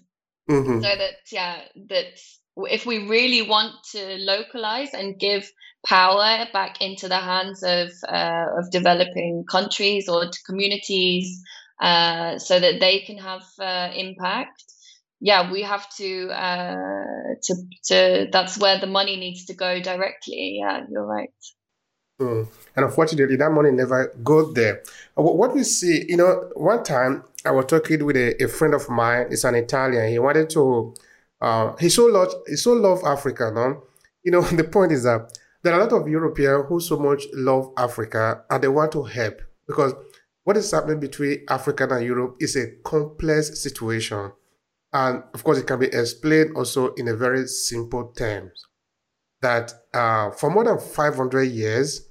[0.51, 0.83] Mm-hmm.
[0.83, 2.19] So that yeah, that
[2.57, 5.51] if we really want to localize and give
[5.87, 11.43] power back into the hands of uh, of developing countries or communities,
[11.81, 14.65] uh, so that they can have uh, impact
[15.21, 17.55] yeah, we have to uh, to
[17.87, 18.29] to.
[18.31, 20.59] That's where the money needs to go directly.
[20.61, 21.31] Yeah, you're right.
[22.21, 22.49] Mm.
[22.77, 24.83] And unfortunately, that money never got there.
[25.17, 28.75] Uh, what we see, you know, one time I was talking with a, a friend
[28.75, 29.27] of mine.
[29.31, 30.09] It's an Italian.
[30.09, 30.95] He wanted to.
[31.41, 33.85] Uh, he so love he so love Africa, no.
[34.25, 37.25] You know, the point is that there are a lot of Europeans who so much
[37.35, 39.93] love Africa and they want to help because
[40.45, 44.33] what is happening between Africa and Europe is a complex situation.
[44.93, 48.65] And of course, it can be explained also in a very simple terms
[49.41, 52.09] that uh, for more than 500 years,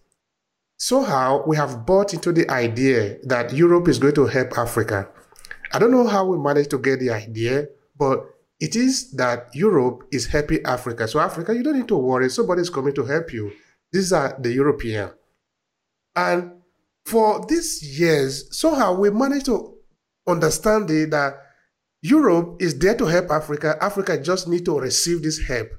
[0.78, 5.10] somehow we have bought into the idea that Europe is going to help Africa.
[5.74, 8.24] I don't know how we managed to get the idea, but
[8.60, 11.08] it is that Europe is helping Africa.
[11.08, 13.52] So, Africa, you don't need to worry, somebody's coming to help you.
[13.92, 15.12] These are the European.
[16.16, 16.62] And
[17.06, 19.76] for these years, somehow we managed to
[20.28, 21.38] understand that
[22.02, 23.78] Europe is there to help Africa.
[23.82, 25.70] Africa just need to receive this help.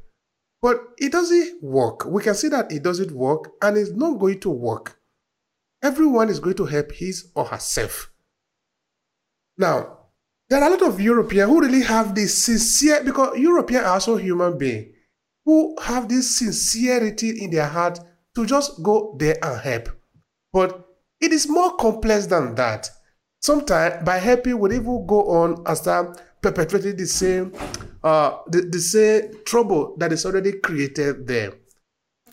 [0.60, 2.04] But it doesn't work.
[2.04, 4.98] We can see that it doesn't work and it's not going to work.
[5.82, 8.10] Everyone is going to help his or herself.
[9.56, 9.98] Now,
[10.48, 14.16] there are a lot of Europeans who really have this sincere, because Europeans are also
[14.16, 14.94] human beings,
[15.44, 18.00] who have this sincerity in their heart
[18.34, 19.90] to just go there and help.
[20.52, 20.86] But
[21.20, 22.90] it is more complex than that.
[23.40, 27.52] Sometimes by helping, we even go on and start perpetuating the same,
[28.02, 31.52] uh, the, the same trouble that is already created there.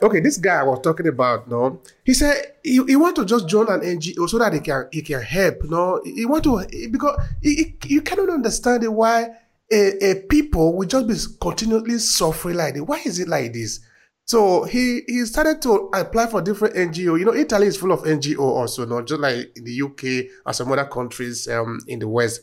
[0.02, 3.48] Okay, this guy I was talking about, no, he said he, he want to just
[3.48, 5.64] join an NGO so that he can he can help.
[5.64, 9.30] No, he want to because he, he, you cannot understand why
[9.72, 12.84] a, a people will just be continually suffering like this.
[12.84, 13.80] Why is it like this?
[14.26, 17.18] So he he started to apply for different NGO.
[17.20, 20.56] You know, Italy is full of NGO also, not just like in the UK and
[20.56, 22.42] some other countries um, in the West.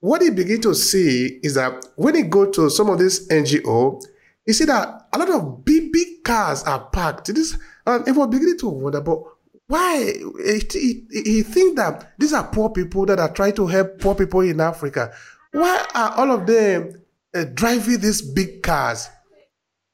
[0.00, 4.02] What he begin to see is that when he go to some of these NGO,
[4.46, 7.34] he see that a lot of big big cars are parked.
[7.34, 9.18] This and was beginning to wonder, but
[9.66, 14.00] why he, he, he think that these are poor people that are trying to help
[14.00, 15.12] poor people in Africa.
[15.52, 17.02] Why are all of them
[17.34, 19.10] uh, driving these big cars?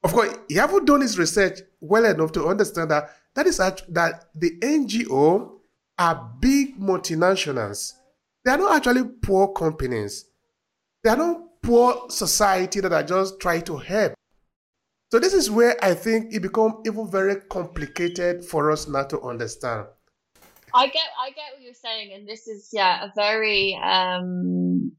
[0.04, 4.26] Of course, he haven't done his research well enough to understand that that is that
[4.34, 5.60] the NGO
[5.98, 7.94] are big multinationals.
[8.44, 10.26] They are not actually poor companies.
[11.02, 14.14] They are not poor society that are just trying to help.
[15.10, 19.22] So this is where I think it becomes even very complicated for us not to
[19.22, 19.86] understand.
[20.74, 24.92] I get I get what you're saying, and this is yeah a very um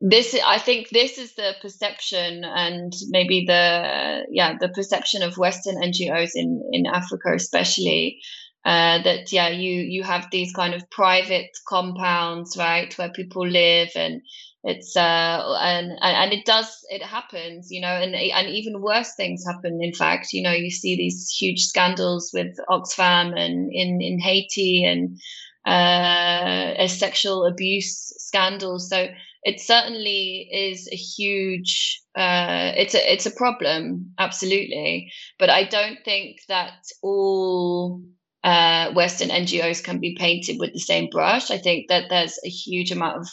[0.00, 5.76] this i think this is the perception and maybe the yeah the perception of western
[5.76, 8.18] ngos in in africa especially
[8.64, 13.90] uh, that yeah you you have these kind of private compounds right where people live
[13.94, 14.20] and
[14.64, 19.44] it's uh and and it does it happens you know and and even worse things
[19.46, 24.18] happen in fact you know you see these huge scandals with oxfam and in in
[24.18, 25.18] haiti and
[25.66, 28.78] uh a sexual abuse scandal.
[28.78, 29.08] So
[29.42, 35.98] it certainly is a huge uh it's a it's a problem absolutely but i don't
[36.04, 38.02] think that all
[38.42, 41.50] uh, Western NGOs can be painted with the same brush.
[41.50, 43.28] I think that there's a huge amount of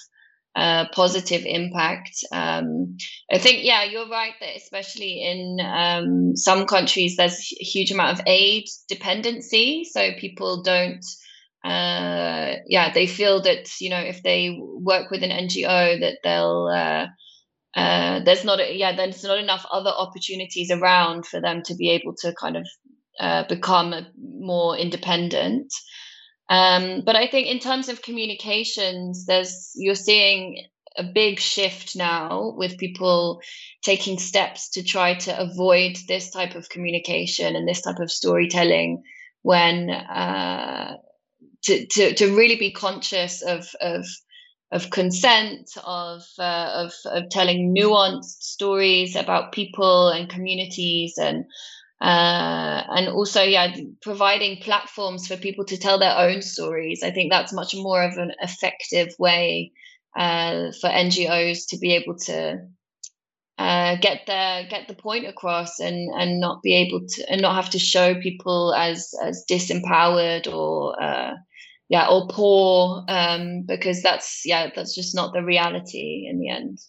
[0.56, 2.26] uh, positive impact.
[2.32, 2.98] Um,
[3.32, 8.20] I think, yeah, you're right that especially in um, some countries, there's a huge amount
[8.20, 9.84] of aid dependency.
[9.90, 11.06] So people don't,
[11.68, 16.68] uh, yeah, they feel that, you know, if they work with an NGO, that they'll,
[16.74, 17.08] uh,
[17.78, 21.90] uh, there's not, a, yeah, there's not enough other opportunities around for them to be
[21.90, 22.66] able to kind of
[23.20, 23.94] uh, become
[24.40, 25.74] more independent.
[26.50, 30.66] Um, but I think in terms of communications, there's you're seeing
[30.98, 33.42] a big shift now with people
[33.84, 39.04] taking steps to try to avoid this type of communication and this type of storytelling
[39.42, 40.96] when uh,
[41.64, 44.06] to, to, to really be conscious of, of
[44.72, 51.46] of consent, of, uh, of of telling nuanced stories about people and communities, and
[52.02, 57.02] uh, and also yeah providing platforms for people to tell their own stories.
[57.04, 59.72] I think that's much more of an effective way
[60.18, 62.60] uh, for ngos to be able to
[63.58, 67.56] uh, get the get the point across and and not be able to and not
[67.56, 71.34] have to show people as as disempowered or uh,
[71.90, 76.80] yeah or poor um, because that's yeah that's just not the reality in the end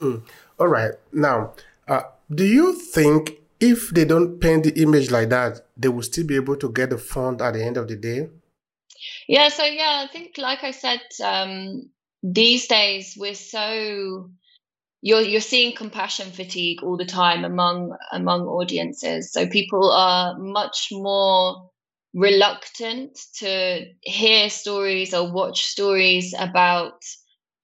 [0.00, 0.22] mm.
[0.58, 1.52] all right now
[1.88, 2.02] uh,
[2.34, 6.36] do you think if they don't paint the image like that, they will still be
[6.36, 8.28] able to get the fund at the end of the day?
[9.28, 11.90] Yeah, so yeah, I think like I said, um,
[12.22, 14.30] these days we're so
[15.02, 19.32] you're you're seeing compassion fatigue all the time among among audiences.
[19.32, 21.70] So people are much more
[22.14, 27.02] reluctant to hear stories or watch stories about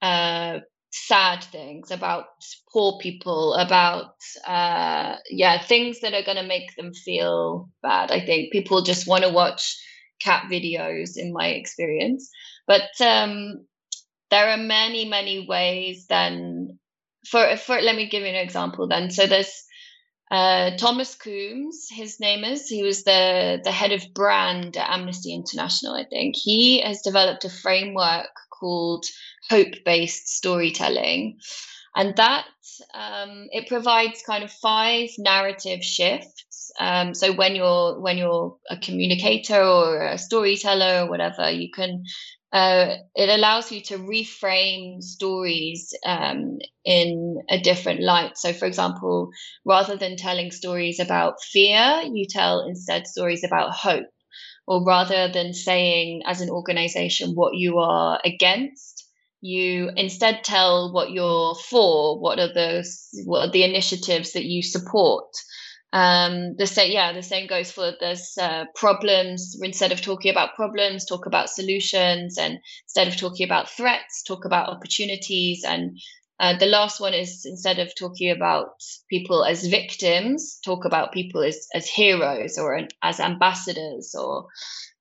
[0.03, 0.59] uh,
[0.93, 2.25] sad things about
[2.73, 4.15] poor people about
[4.47, 8.51] uh yeah things that are going to make them feel bad i think.
[8.53, 9.77] People just want to watch
[10.21, 12.29] cat videos in my experience.
[12.67, 13.67] But um
[14.31, 16.79] there are many many ways then
[17.29, 19.11] for for let me give you an example then.
[19.11, 19.53] So there's
[20.31, 22.69] uh, Thomas Coombes, his name is.
[22.69, 25.95] He was the the head of brand at Amnesty International.
[25.95, 29.05] I think he has developed a framework called
[29.49, 31.41] hope based storytelling.
[31.97, 32.47] And that
[32.95, 36.71] um, it provides kind of five narrative shifts.
[36.79, 42.05] Um, so when you're when you're a communicator or a storyteller or whatever, you can
[42.53, 48.37] uh, it allows you to reframe stories um, in a different light.
[48.39, 49.31] So, for example,
[49.65, 54.07] rather than telling stories about fear, you tell instead stories about hope.
[54.67, 59.07] Or rather than saying as an organization what you are against,
[59.43, 62.85] you instead tell what you're for what are the
[63.27, 65.27] what are the initiatives that you support
[65.93, 70.55] um the same yeah the same goes for there's uh, problems instead of talking about
[70.55, 75.99] problems talk about solutions and instead of talking about threats talk about opportunities and
[76.39, 78.69] uh, the last one is instead of talking about
[79.11, 84.47] people as victims talk about people as as heroes or as ambassadors or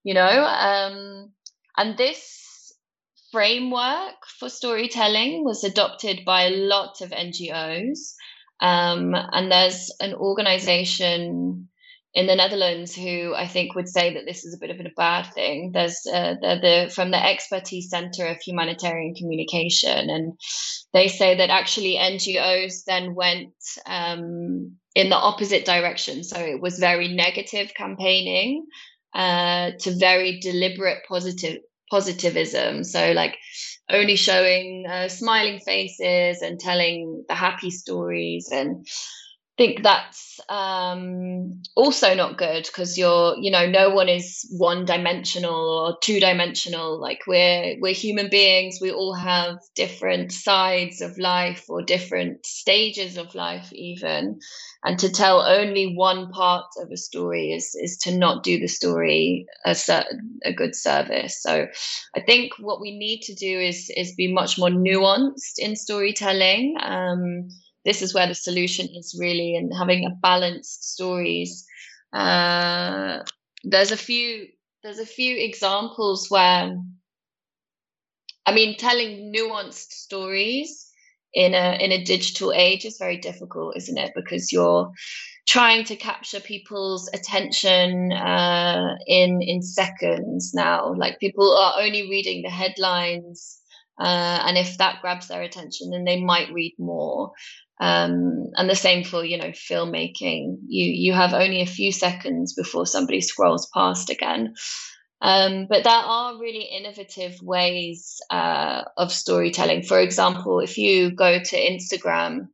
[0.04, 1.32] you know um
[1.78, 2.74] and this
[3.32, 8.16] framework for storytelling was adopted by a lot of NGOs.
[8.62, 11.70] Um, and there's an organization
[12.14, 14.90] in the Netherlands who I think would say that this is a bit of a
[14.98, 15.72] bad thing.
[15.74, 20.34] There's uh, the, the from the Expertise Center of Humanitarian Communication, and
[20.92, 23.54] they say that actually NGOs then went
[23.86, 26.24] um, in the opposite direction.
[26.24, 28.66] So it was very negative campaigning
[29.14, 31.60] uh, to very deliberate positive
[31.92, 32.84] positivism.
[32.84, 33.36] So, like
[33.92, 38.88] only showing uh, smiling faces and telling the happy stories and
[39.60, 45.54] think that's um, also not good because you're you know no one is one dimensional
[45.54, 46.98] or two dimensional.
[47.00, 48.80] Like we're we're human beings.
[48.82, 54.40] We all have different sides of life or different stages of life even.
[54.86, 58.68] And to tell only one part of a story is is to not do the
[58.68, 61.42] story a certain a good service.
[61.42, 61.68] So
[62.16, 66.78] i think what we need to do is is be much more nuanced in storytelling.
[66.82, 67.50] Um,
[67.90, 71.66] this is where the solution is really and having a balanced stories.
[72.14, 73.24] Uh,
[73.64, 74.46] there's a few
[74.84, 76.78] there's a few examples where
[78.46, 80.92] I mean, telling nuanced stories
[81.34, 84.12] in a in a digital age is very difficult, isn't it?
[84.16, 84.92] Because you're
[85.48, 90.94] trying to capture people's attention uh, in in seconds now.
[90.96, 93.62] Like people are only reading the headlines,
[94.00, 97.34] uh, and if that grabs their attention, then they might read more.
[97.82, 100.58] Um, and the same for you know filmmaking.
[100.68, 104.56] You you have only a few seconds before somebody scrolls past again.
[105.22, 109.84] Um, but there are really innovative ways uh, of storytelling.
[109.84, 112.48] For example, if you go to Instagram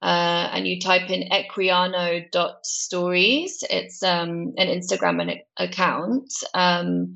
[0.00, 6.32] uh, and you type in equiano.stories, it's um, an Instagram account.
[6.54, 7.12] Um,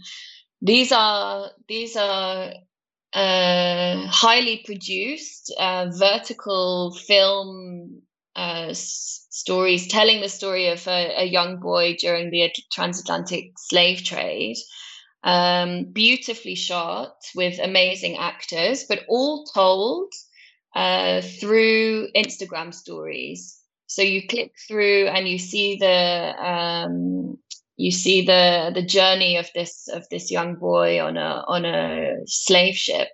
[0.61, 2.53] these are these are
[3.15, 8.03] uh, highly produced uh, vertical film
[8.35, 14.57] uh, stories telling the story of a, a, young boy during the transatlantic slave trade.
[15.25, 20.13] Um, beautifully shot with amazing actors, but all told
[20.75, 23.59] uh, through Instagram stories.
[23.87, 27.39] So you click through and you see the um,
[27.83, 32.17] you see the the journey of this of this young boy on a on a
[32.27, 33.09] slave ship.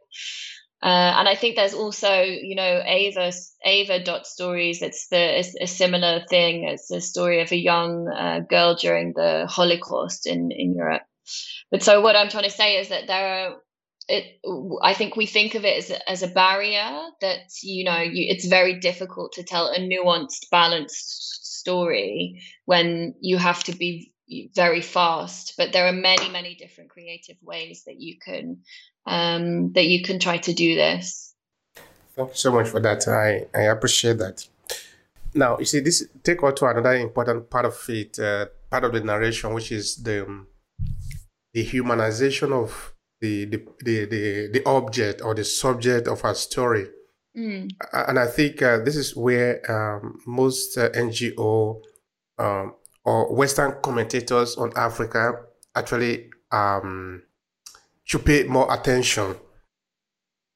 [0.80, 3.32] Uh, and I think there's also, you know, Eva
[3.64, 4.82] Eva dot stories.
[4.82, 6.68] It's the it's a similar thing.
[6.68, 11.02] It's a story of a young uh, girl during the Holocaust in in Europe.
[11.70, 13.56] But so what I'm trying to say is that there are.
[14.10, 14.24] It,
[14.82, 16.90] I think we think of it as as a barrier
[17.20, 23.36] that you know you, it's very difficult to tell a nuanced, balanced story when you
[23.38, 24.12] have to be
[24.54, 25.54] very fast.
[25.56, 28.58] But there are many, many different creative ways that you can
[29.06, 31.34] um, that you can try to do this.
[32.14, 33.06] Thank you so much for that.
[33.08, 34.46] I, I appreciate that.
[35.34, 38.92] Now, you see, this take on to another important part of it, uh, part of
[38.92, 40.46] the narration, which is the um,
[41.52, 46.88] the humanization of the the, the the the object or the subject of our story.
[47.36, 47.70] Mm.
[47.92, 51.82] And I think uh, this is where um, most uh, NGO
[52.38, 52.74] um,
[53.08, 55.32] or Western commentators on Africa
[55.74, 57.22] actually um,
[58.04, 59.36] should pay more attention.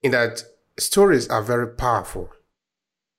[0.03, 0.43] In that
[0.79, 2.29] stories are very powerful.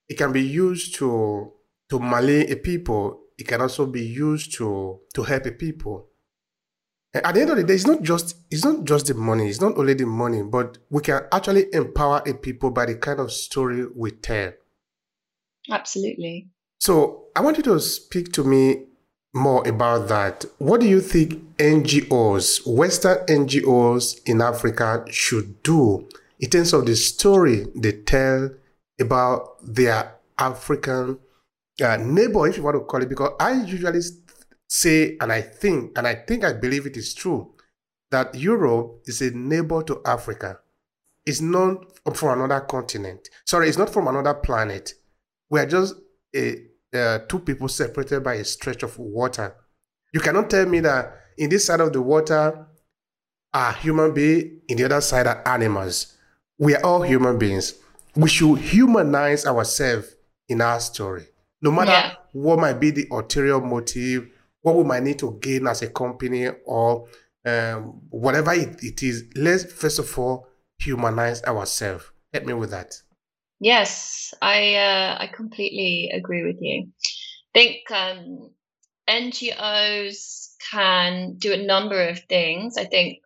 [0.08, 1.52] It can be used to
[1.90, 3.22] to malay a people.
[3.38, 6.10] It can also be used to to help a people
[7.14, 9.48] at the end of the day, it's not just it's not just the money.
[9.48, 13.20] It's not only the money, but we can actually empower a people by the kind
[13.20, 14.54] of story we tell.
[15.70, 16.50] Absolutely.
[16.80, 18.88] So I want you to speak to me
[19.34, 20.46] more about that.
[20.60, 26.08] What do you think NGOs, Western NGOs in Africa, should do
[26.40, 28.52] in terms of the story they tell
[29.00, 31.18] about their African
[31.84, 33.10] uh, neighbor, if you want to call it?
[33.10, 34.02] Because I usually
[34.68, 37.52] say, and I think, and I think I believe it is true,
[38.12, 40.60] that Europe is a neighbor to Africa.
[41.26, 43.30] It's not from another continent.
[43.46, 44.94] Sorry, it's not from another planet.
[45.50, 45.96] We are just
[46.36, 46.58] a,
[46.94, 49.56] uh, two people separated by a stretch of water.
[50.14, 52.68] You cannot tell me that in this side of the water
[53.54, 56.16] are human beings, in the other side are animals.
[56.58, 57.74] We are all human beings.
[58.16, 60.16] We should humanize ourselves
[60.48, 61.26] in our story.
[61.62, 62.14] No matter yeah.
[62.34, 64.30] what might be the ulterior motive,
[64.62, 67.08] what we might need to gain as a company or
[67.46, 72.06] um, whatever it, it is, let's first of all humanize ourselves.
[72.32, 72.96] Help me with that.
[73.64, 76.92] Yes, I uh, I completely agree with you.
[77.56, 78.52] I think um,
[79.08, 82.78] NGOs can do a number of things.
[82.78, 83.20] I think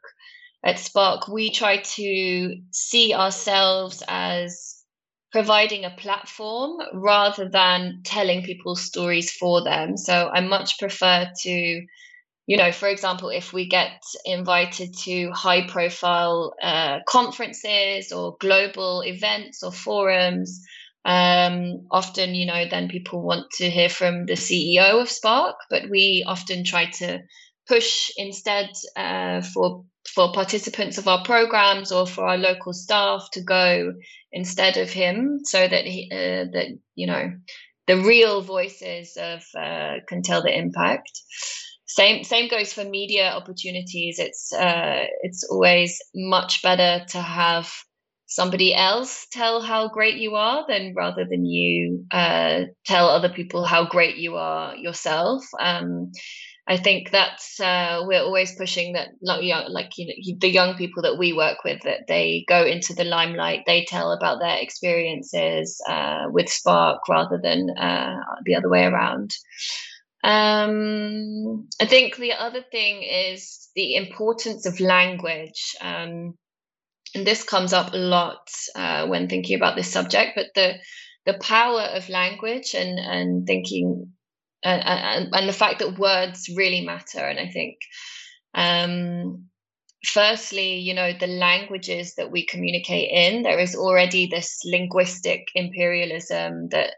[0.64, 4.84] at Spark we try to see ourselves as
[5.32, 9.98] providing a platform rather than telling people's stories for them.
[9.98, 11.86] So I much prefer to,
[12.48, 19.02] you know, for example, if we get invited to high profile uh, conferences or global
[19.02, 20.62] events or forums,
[21.04, 25.90] um, often, you know, then people want to hear from the CEO of Spark, but
[25.90, 27.20] we often try to
[27.68, 29.84] push instead uh, for
[30.16, 33.94] for participants of our programs or for our local staff to go
[34.32, 37.32] instead of him, so that he uh, that you know
[37.88, 41.12] the real voices of uh, can tell the impact.
[41.88, 44.20] Same same goes for media opportunities.
[44.20, 47.72] It's uh, it's always much better to have
[48.26, 53.64] somebody else tell how great you are than rather than you uh, tell other people
[53.64, 55.46] how great you are yourself.
[55.60, 56.12] Um,
[56.68, 60.76] I think that's uh, we're always pushing that like young, like you know the young
[60.76, 63.62] people that we work with that they go into the limelight.
[63.66, 69.32] They tell about their experiences uh, with Spark rather than uh, the other way around.
[70.24, 75.76] Um, I think the other thing is the importance of language.
[75.80, 76.36] Um,
[77.16, 80.76] and this comes up a lot uh, when thinking about this subject, but the
[81.26, 84.14] the power of language and and thinking
[84.64, 87.20] uh, and, and the fact that words really matter.
[87.20, 87.78] And I think,
[88.54, 89.46] um,
[90.06, 96.70] firstly, you know, the languages that we communicate in, there is already this linguistic imperialism
[96.70, 96.96] that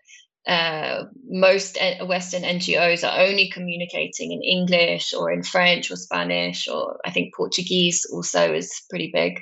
[0.48, 7.00] uh, most Western NGOs are only communicating in English or in French or Spanish, or
[7.06, 9.40] I think Portuguese also is pretty big.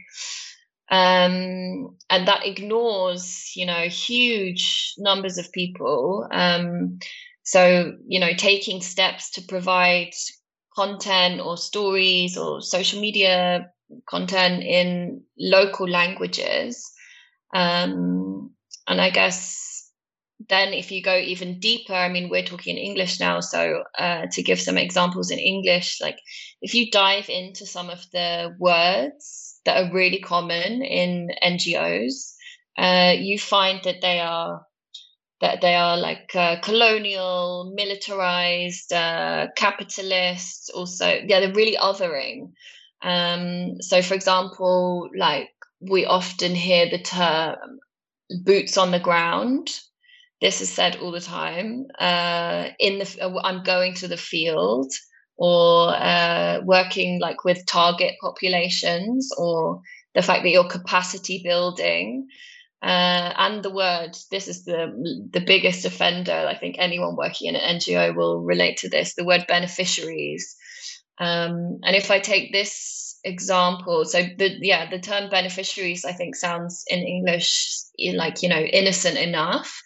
[0.90, 6.28] Um, and that ignores, you know, huge numbers of people.
[6.32, 7.00] Um,
[7.44, 10.12] so, you know, taking steps to provide
[10.76, 13.72] content or stories or social media
[14.10, 16.92] content in local languages.
[17.54, 18.52] Um,
[18.88, 19.67] and I guess
[20.50, 24.26] then if you go even deeper i mean we're talking in english now so uh,
[24.32, 26.20] to give some examples in english like
[26.62, 32.34] if you dive into some of the words that are really common in ngos
[32.78, 34.62] uh, you find that they are
[35.42, 42.52] that they are like uh, colonial militarized uh, capitalist also yeah they're really othering.
[43.04, 47.80] Um, so for example like we often hear the term
[48.44, 49.70] boots on the ground
[50.42, 54.92] this is said all the time uh, in the uh, i'm going to the field
[55.38, 59.82] or uh, working like with target populations or
[60.16, 62.28] the fact that you're capacity building
[62.82, 67.56] uh, and the word this is the the biggest offender i think anyone working in
[67.56, 70.56] an ngo will relate to this the word beneficiaries.
[71.20, 76.36] Um, and if i take this example so the yeah the term beneficiaries i think
[76.36, 77.74] sounds in english
[78.14, 79.82] like you know innocent enough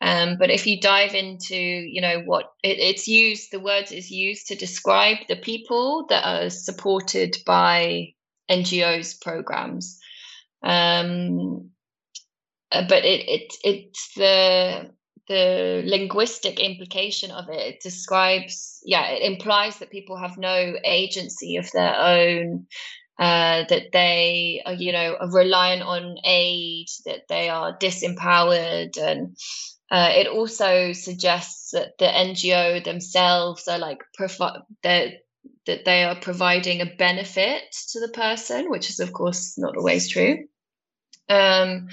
[0.00, 4.10] um, but if you dive into, you know, what it, it's used, the word is
[4.10, 8.12] used to describe the people that are supported by
[8.50, 9.98] NGOs programs.
[10.62, 11.70] Um,
[12.72, 14.90] uh, but it, it it's the
[15.28, 17.74] the linguistic implication of it.
[17.74, 22.66] It describes, yeah, it implies that people have no agency of their own.
[23.18, 29.34] Uh, that they are, you know, are reliant on aid, that they are disempowered, and
[29.90, 35.12] uh, it also suggests that the NGO themselves are like provi- that
[35.64, 37.62] they are providing a benefit
[37.92, 40.38] to the person, which is of course not always true.
[41.28, 41.88] Um,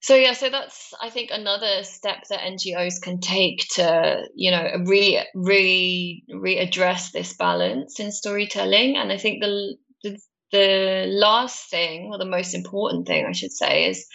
[0.00, 4.82] so yeah, so that's I think another step that NGOs can take to you know
[4.84, 8.96] re re readdress this balance in storytelling.
[8.96, 10.18] And I think the, the
[10.52, 14.06] the last thing, or the most important thing, I should say, is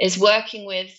[0.00, 0.96] is working with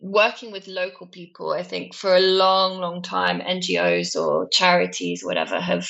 [0.00, 5.60] working with local people, I think for a long, long time, NGOs or charities, whatever,
[5.60, 5.88] have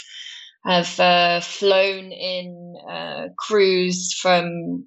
[0.64, 4.86] have uh, flown in uh, crews from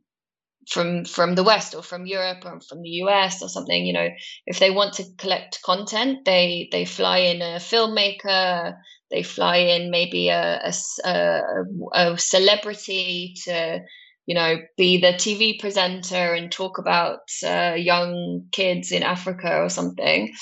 [0.69, 3.85] from from the west or from Europe or from the US or something.
[3.85, 4.09] You know,
[4.45, 8.75] if they want to collect content, they they fly in a filmmaker,
[9.11, 10.73] they fly in maybe a a,
[11.09, 11.41] a,
[11.93, 13.81] a celebrity to
[14.25, 19.69] you know, be the TV presenter and talk about uh, young kids in Africa or
[19.69, 20.33] something.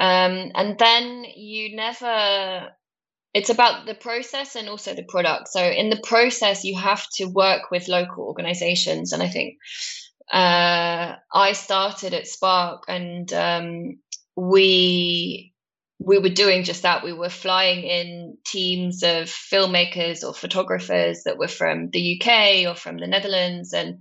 [0.00, 2.70] Um, and then you never,
[3.32, 5.48] it's about the process and also the product.
[5.48, 9.12] So in the process, you have to work with local organizations.
[9.12, 9.58] And I think
[10.32, 13.98] uh, I started at Spark and um,
[14.34, 15.53] we
[15.98, 17.04] we were doing just that.
[17.04, 22.74] We were flying in teams of filmmakers or photographers that were from the UK or
[22.74, 23.98] from the Netherlands, and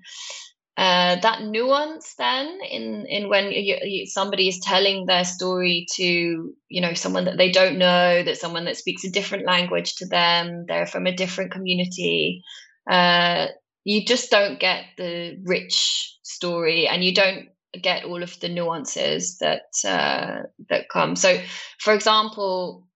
[0.76, 6.54] uh, that nuance then in in when you, you, somebody is telling their story to
[6.68, 10.08] you know someone that they don't know, that someone that speaks a different language to
[10.08, 12.41] them, they're from a different community.
[12.89, 13.48] Uh,
[13.84, 17.50] you just don't get the rich story, and you don't
[17.82, 21.15] get all of the nuances that uh, that come.
[21.15, 21.41] So,
[21.80, 22.88] for example,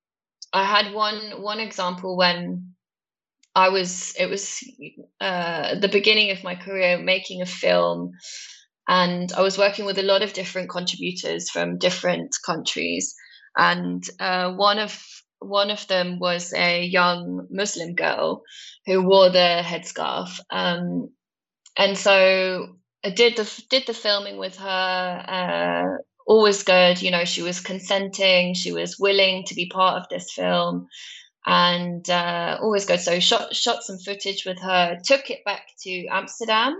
[0.53, 2.73] I had one one example when
[3.55, 4.63] I was it was
[5.19, 8.11] uh, the beginning of my career making a film,
[8.87, 13.15] and I was working with a lot of different contributors from different countries,
[13.57, 15.03] and uh, one of
[15.39, 18.43] one of them was a young Muslim girl
[18.85, 20.39] who wore the headscarf.
[20.49, 21.09] Um,
[21.77, 22.77] and so
[23.07, 25.25] I did the did the filming with her.
[25.27, 27.01] Uh, always good.
[27.01, 28.55] You know, she was consenting.
[28.55, 30.87] She was willing to be part of this film,
[31.45, 33.01] and uh, always good.
[33.01, 34.99] So shot shot some footage with her.
[35.05, 36.75] Took it back to Amsterdam,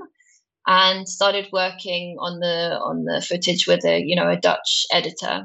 [0.68, 5.44] and started working on the on the footage with a you know a Dutch editor.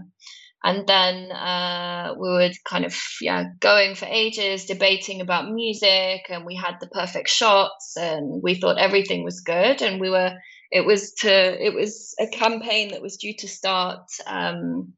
[0.64, 6.47] and then uh, we were kind of yeah going for ages debating about music and
[6.47, 10.35] we had the perfect shots and we thought everything was good and we were
[10.73, 14.95] it was to it was a campaign that was due to start um,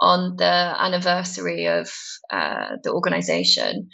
[0.00, 1.90] on the anniversary of
[2.30, 3.88] uh, the organization.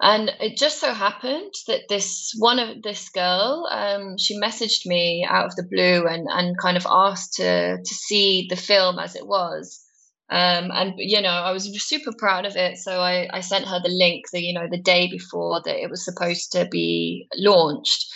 [0.00, 5.26] And it just so happened that this one of this girl um, she messaged me
[5.28, 9.16] out of the blue and and kind of asked to to see the film as
[9.16, 9.84] it was.
[10.30, 12.78] Um, and you know I was super proud of it.
[12.78, 15.90] So I, I sent her the link the you know the day before that it
[15.90, 18.06] was supposed to be launched,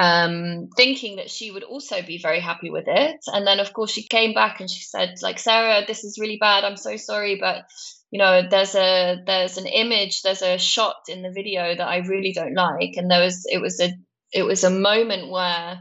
[0.00, 3.20] um, thinking that she would also be very happy with it.
[3.26, 6.38] And then of course she came back and she said like Sarah, this is really
[6.40, 6.64] bad.
[6.64, 7.66] I'm so sorry, but
[8.10, 11.98] you know there's a there's an image, there's a shot in the video that I
[11.98, 13.92] really don't like, and there was it was a
[14.32, 15.80] it was a moment where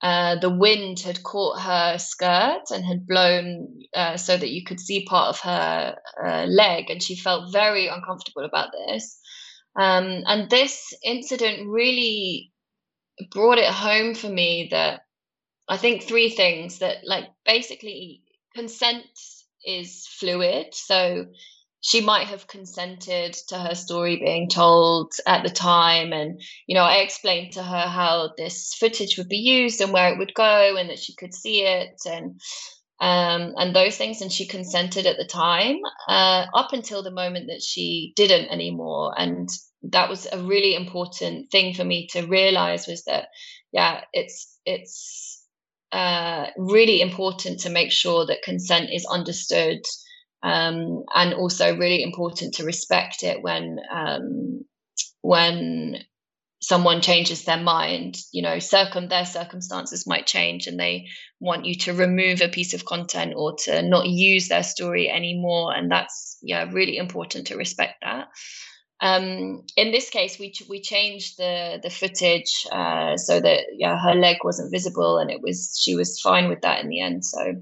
[0.00, 4.78] uh, the wind had caught her skirt and had blown uh, so that you could
[4.78, 9.18] see part of her uh, leg, and she felt very uncomfortable about this.
[9.74, 12.52] Um, and this incident really
[13.30, 15.02] brought it home for me that
[15.68, 18.22] I think three things that, like, basically,
[18.54, 19.04] consent
[19.64, 20.68] is fluid.
[20.72, 21.26] So
[21.86, 26.82] she might have consented to her story being told at the time and you know
[26.82, 30.76] i explained to her how this footage would be used and where it would go
[30.76, 32.40] and that she could see it and
[32.98, 35.76] um, and those things and she consented at the time
[36.08, 39.50] uh, up until the moment that she didn't anymore and
[39.92, 43.28] that was a really important thing for me to realize was that
[43.72, 45.44] yeah it's it's
[45.92, 49.78] uh, really important to make sure that consent is understood
[50.42, 54.64] um, and also really important to respect it when um,
[55.22, 55.96] when
[56.60, 58.16] someone changes their mind.
[58.32, 61.06] You know circum their circumstances might change and they
[61.40, 65.74] want you to remove a piece of content or to not use their story anymore.
[65.74, 68.28] And that's yeah really important to respect that
[69.00, 74.14] um, in this case we we changed the the footage uh, so that yeah her
[74.14, 77.54] leg wasn't visible and it was she was fine with that in the end so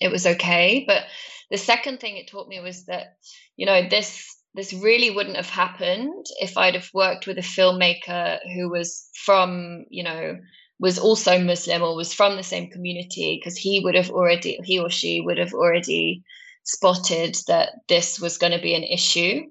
[0.00, 1.04] it was okay but
[1.50, 3.16] the second thing it taught me was that
[3.56, 8.38] you know this this really wouldn't have happened if I'd have worked with a filmmaker
[8.54, 10.38] who was from you know
[10.80, 14.78] was also Muslim or was from the same community because he would have already he
[14.78, 16.22] or she would have already
[16.64, 19.42] spotted that this was going to be an issue.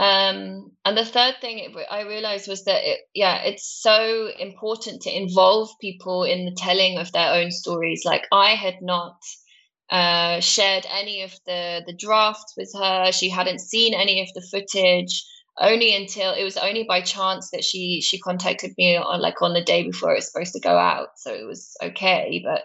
[0.00, 5.14] Um, and the third thing I realized was that it, yeah, it's so important to
[5.14, 8.02] involve people in the telling of their own stories.
[8.02, 9.18] Like I had not
[9.90, 13.12] uh, shared any of the the drafts with her.
[13.12, 15.22] She hadn't seen any of the footage.
[15.60, 19.52] Only until it was only by chance that she she contacted me on like on
[19.52, 22.40] the day before it was supposed to go out, so it was okay.
[22.42, 22.62] But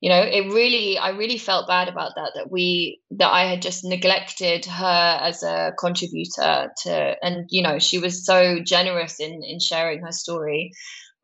[0.00, 3.60] you know, it really I really felt bad about that that we that I had
[3.60, 9.42] just neglected her as a contributor to, and you know, she was so generous in
[9.44, 10.72] in sharing her story.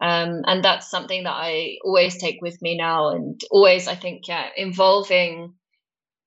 [0.00, 4.28] Um, and that's something that I always take with me now, and always I think
[4.28, 5.54] yeah, involving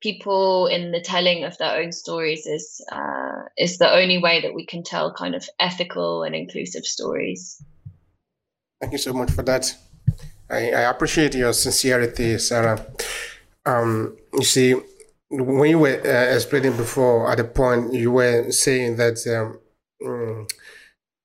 [0.02, 4.54] people in the telling of their own stories is uh, is the only way that
[4.54, 7.62] we can tell kind of ethical and inclusive stories.
[8.80, 9.76] Thank you so much for that.
[10.50, 12.86] I, I appreciate your sincerity, Sarah.
[13.66, 14.76] Um, you see,
[15.30, 19.60] when you were uh, explaining before, at the point you were saying that um,
[20.02, 20.50] mm,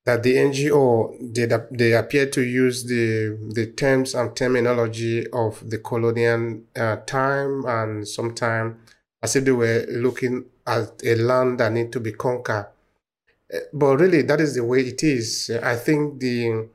[0.05, 5.77] that the NGO they, they appear to use the the terms and terminology of the
[5.77, 8.79] colonial uh, time and sometime
[9.21, 12.67] as if they were looking at a land that need to be conquered.
[13.53, 15.49] Uh, but really, that is the way it is.
[15.63, 16.67] I think the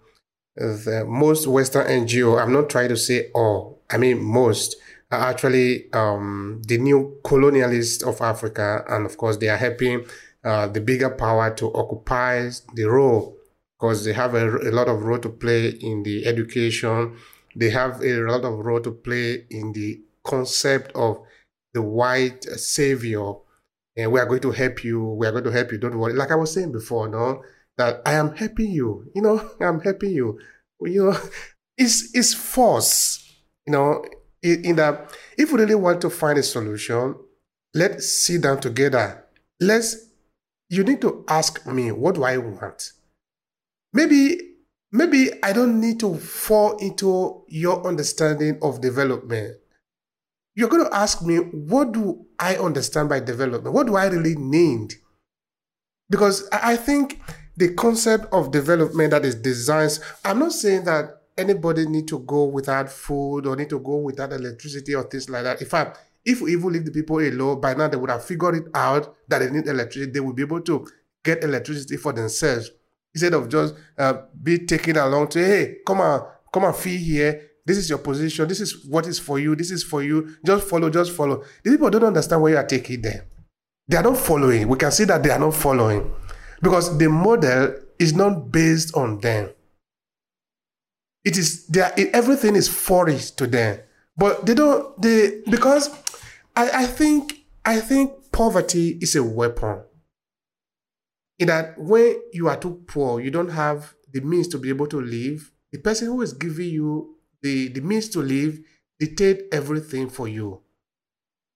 [0.56, 4.76] the most Western NGO, I'm not trying to say all, I mean most,
[5.10, 10.04] are actually um, the new colonialists of Africa, and of course they are helping
[10.48, 13.36] uh, the bigger power to occupy the role
[13.78, 17.14] because they have a, a, lot of role to play in the education.
[17.54, 21.18] They have a lot of role to play in the concept of
[21.74, 23.34] the white savior.
[23.94, 25.04] And we are going to help you.
[25.04, 25.76] We are going to help you.
[25.76, 26.14] Don't worry.
[26.14, 27.42] Like I was saying before, no,
[27.76, 29.10] that I am helping you.
[29.14, 30.38] You know, I'm helping you.
[30.80, 31.20] You know,
[31.76, 33.22] it's it's force.
[33.66, 34.02] You know,
[34.42, 37.16] in that if we really want to find a solution,
[37.74, 39.26] let's sit down together.
[39.60, 40.07] Let's
[40.68, 42.92] you need to ask me, what do I want?
[43.92, 44.38] Maybe,
[44.92, 49.56] maybe I don't need to fall into your understanding of development.
[50.54, 53.74] You're going to ask me, what do I understand by development?
[53.74, 54.94] What do I really need?
[56.10, 57.20] Because I think
[57.56, 62.44] the concept of development that is designed, I'm not saying that anybody need to go
[62.44, 65.60] without food or need to go without electricity or things like that.
[65.60, 65.98] In fact,
[66.28, 69.16] if we even leave the people alone, by now they would have figured it out
[69.28, 70.12] that they need electricity.
[70.12, 70.86] They will be able to
[71.24, 72.70] get electricity for themselves
[73.14, 74.12] instead of just uh,
[74.42, 77.42] be taken along to hey, come on, come and feel here.
[77.64, 78.46] This is your position.
[78.46, 79.56] This is what is for you.
[79.56, 80.36] This is for you.
[80.44, 80.90] Just follow.
[80.90, 81.44] Just follow.
[81.64, 83.24] The people don't understand where you are taking them.
[83.86, 84.68] They are not following.
[84.68, 86.10] We can see that they are not following
[86.62, 89.50] because the model is not based on them.
[91.24, 91.92] It is there.
[92.12, 93.80] Everything is foreign to them,
[94.16, 95.00] but they don't.
[95.00, 95.90] They because
[96.58, 99.84] I, I think I think poverty is a weapon.
[101.38, 104.88] In that when you are too poor, you don't have the means to be able
[104.88, 105.52] to live.
[105.70, 108.58] The person who is giving you the, the means to live
[108.98, 110.62] dictate everything for you.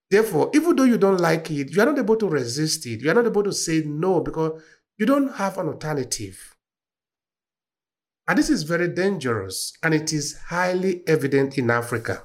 [0.08, 3.00] Therefore, even though you don't like it, you are not able to resist it.
[3.00, 4.62] You are not able to say no because
[4.98, 6.54] you don't have an alternative.
[8.28, 12.22] And this is very dangerous and it is highly evident in Africa.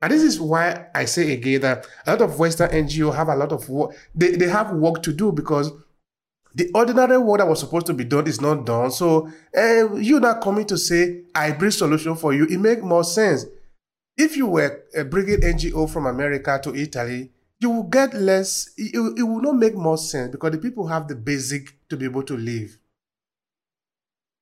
[0.00, 3.34] And this is why I say again that a lot of Western NGO have a
[3.36, 3.96] lot of work.
[4.14, 5.72] They, they have work to do because
[6.54, 8.90] the ordinary work that was supposed to be done is not done.
[8.90, 12.46] So uh, you not coming to say, I bring solution for you.
[12.46, 13.44] It make more sense.
[14.16, 17.30] If you were uh, bringing NGO from America to Italy,
[17.60, 21.08] you will get less, it, it will not make more sense because the people have
[21.08, 22.78] the basic to be able to live.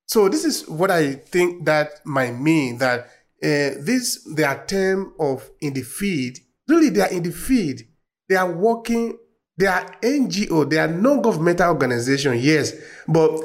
[0.07, 3.09] So this is what I think that might mean that
[3.43, 7.81] uh, this, their term of in the field, really they are in the field.
[8.29, 9.19] They are working
[9.57, 12.75] they are NGO, they are non-governmental organization, yes,
[13.09, 13.41] but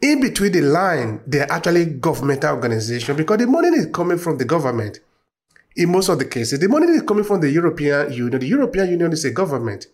[0.00, 4.38] in between the line, they are actually governmental organization because the money is coming from
[4.38, 4.98] the government.
[5.76, 8.40] In most of the cases, the money is coming from the European Union.
[8.40, 9.86] The European Union is a government.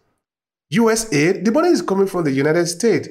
[0.73, 3.09] USAID, the money is coming from the United States,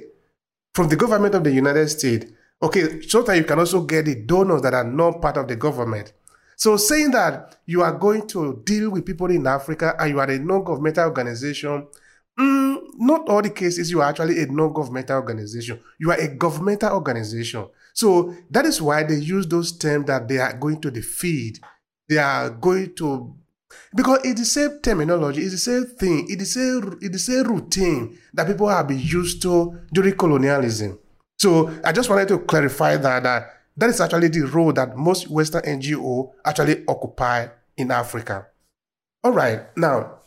[0.74, 2.26] from the government of the United States.
[2.62, 5.56] Okay, so that you can also get the donors that are not part of the
[5.56, 6.12] government.
[6.58, 10.30] So saying that you are going to deal with people in Africa and you are
[10.30, 11.88] a non-governmental organization
[12.40, 15.80] Mm, not all the cases you are actually a non-governmental organization.
[15.98, 17.68] You are a governmental organization.
[17.94, 21.60] So that is why they use those terms that they are going to defeat.
[22.08, 23.36] They are going to
[23.96, 28.48] because it's the same terminology, it's the same thing, it's the same, it's routine that
[28.48, 30.98] people have been used to during colonialism.
[31.38, 35.30] So I just wanted to clarify that that, that is actually the role that most
[35.30, 37.48] Western NGO actually occupy
[37.78, 38.48] in Africa.
[39.24, 40.18] All right, now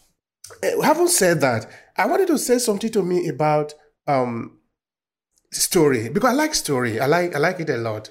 [0.62, 3.74] Eh, having said that, I wanted to say something to me about
[4.06, 4.58] um,
[5.52, 7.00] story because I like story.
[7.00, 8.10] I like I like it a lot.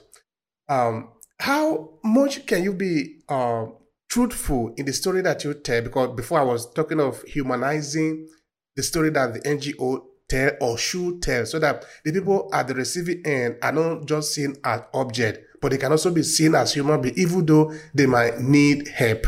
[0.68, 1.10] Um,
[1.40, 3.66] how much can you be uh,
[4.10, 5.82] truthful in the story that you tell?
[5.82, 8.28] Because before I was talking of humanizing
[8.76, 12.75] the story that the NGO tell or should tell, so that the people at the
[12.75, 16.73] receiving end are not just seen as object, but they can also be seen as
[16.73, 19.25] human beings, even though they might need help.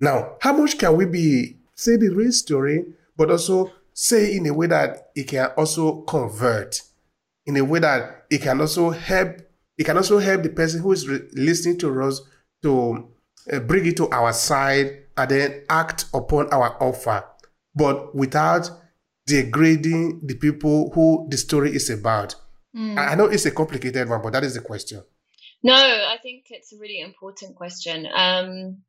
[0.00, 2.84] Now, how much can we be say the real story,
[3.16, 6.82] but also say in a way that it can also convert,
[7.44, 9.40] in a way that it can also help.
[9.78, 12.22] It can also help the person who is re- listening to us
[12.62, 13.08] to
[13.52, 17.24] uh, bring it to our side and then act upon our offer,
[17.74, 18.70] but without
[19.26, 22.34] degrading the people who the story is about.
[22.76, 22.98] Mm.
[22.98, 25.02] I know it's a complicated one, but that is the question.
[25.62, 28.06] No, I think it's a really important question.
[28.06, 28.82] Um,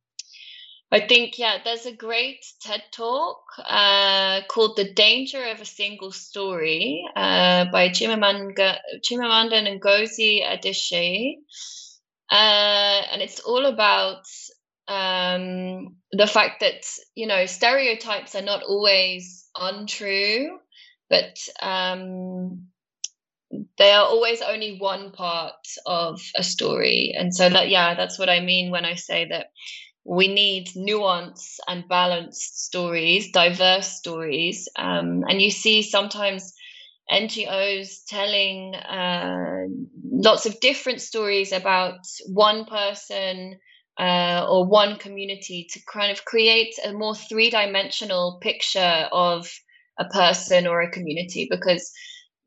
[0.92, 6.12] I think, yeah, there's a great TED talk uh, called The Danger of a Single
[6.12, 11.38] Story uh, by Chimamanda, Chimamanda Ngozi Adichie.
[12.30, 14.24] Uh, and it's all about
[14.88, 16.86] um, the fact that,
[17.16, 20.60] you know, stereotypes are not always untrue,
[21.10, 22.68] but um,
[23.78, 27.14] they are always only one part of a story.
[27.18, 29.48] And so that, yeah, that's what I mean when I say that
[30.06, 34.70] we need nuance and balanced stories, diverse stories.
[34.78, 36.54] Um, and you see sometimes
[37.10, 39.66] NGOs telling uh,
[40.12, 43.60] lots of different stories about one person
[44.00, 49.50] uh, or one community to kind of create a more three dimensional picture of
[50.00, 51.92] a person or a community because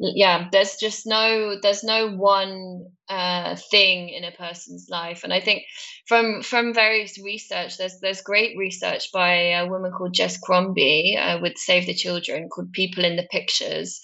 [0.00, 5.24] yeah there's just no there's no one uh, thing in a person's life.
[5.24, 5.64] And i think
[6.06, 11.40] from from various research there's there's great research by a woman called jess crombie uh,
[11.40, 14.00] with save the children called people in the pictures.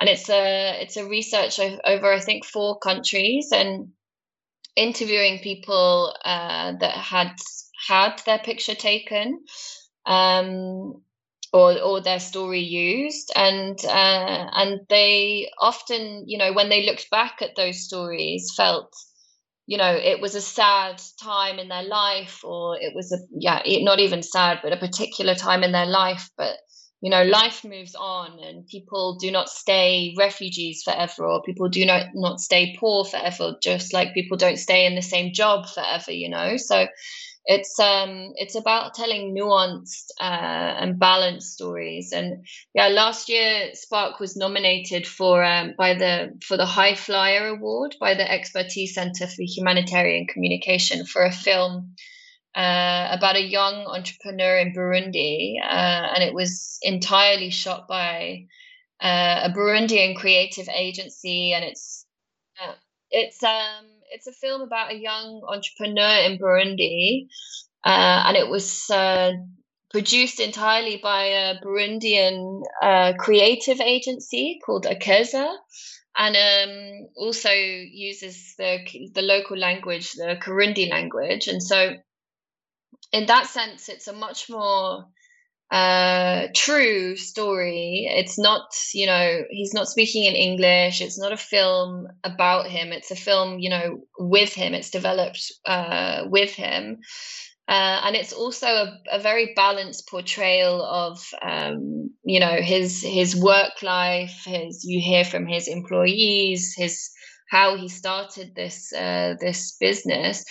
[0.00, 3.48] And it's a it's a research over i think four countries.
[3.52, 3.88] And
[4.76, 7.32] interviewing people uh, that had
[7.88, 9.44] had their picture taken
[10.06, 11.02] um,
[11.52, 13.32] or or their story used.
[13.36, 18.92] And uh, and they often you know when they looked back at those stories felt
[19.66, 23.62] you know it was a sad time in their life or it was a yeah
[23.82, 26.56] not even sad but a particular time in their life but
[27.04, 31.84] you know life moves on and people do not stay refugees forever or people do
[31.84, 36.12] not not stay poor forever just like people don't stay in the same job forever
[36.12, 36.56] you know?
[36.56, 36.86] So
[37.44, 42.10] it's um it's about telling nuanced uh, and balanced stories.
[42.12, 47.48] And yeah last year spark was nominated for um, by the for the high flyer
[47.48, 51.94] award by the expertise center for humanitarian communication for a film
[52.56, 58.46] uh, about a young entrepreneur in burundi uh, and it was entirely shot by
[59.00, 61.52] uh, a burundian creative agency.
[61.52, 62.06] And it's
[62.62, 62.74] uh,
[63.10, 67.26] it's um it's a film about a young entrepreneur in Burundi,
[67.84, 69.32] uh, and it was uh,
[69.90, 72.62] produced entirely by a Burundian
[73.18, 75.48] creative agency called Akeza,
[76.16, 78.78] and um, also uses the
[79.14, 81.94] the local language, the Kirundi language, and so
[83.14, 85.06] in that sense, it's a much more
[85.70, 88.08] uh, true story.
[88.10, 91.00] It's not, you know, he's not speaking in English.
[91.00, 92.92] It's not a film about him.
[92.92, 94.74] It's a film, you know, with him.
[94.74, 96.98] It's developed uh, with him.
[97.68, 103.34] Uh, and it's also a, a, very balanced portrayal of, um, you know, his his
[103.34, 104.42] work life.
[104.44, 107.10] His you hear from his employees, his
[107.48, 110.44] how he started this uh, this business.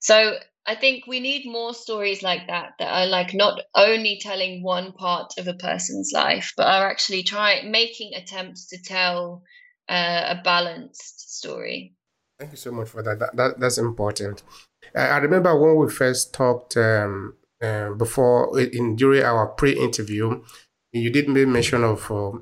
[0.00, 4.62] So I think we need more stories like that that are like not only telling
[4.62, 9.42] one part of a person's life, but are actually trying making attempts to tell
[9.88, 11.94] uh, a balanced story.
[12.38, 13.18] Thank you so much for that.
[13.20, 14.42] that, that that's important.
[14.94, 20.42] I remember when we first talked um, uh, before in during our pre-interview,
[20.92, 22.32] you did make mention of uh,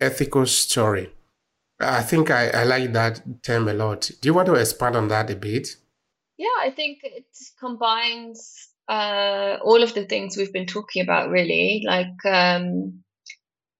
[0.00, 1.12] ethical story.
[1.80, 4.10] I think I, I like that term a lot.
[4.20, 5.76] Do you want to expand on that a bit?
[6.38, 7.26] Yeah, I think it
[7.58, 13.02] combines uh, all of the things we've been talking about, really, like um,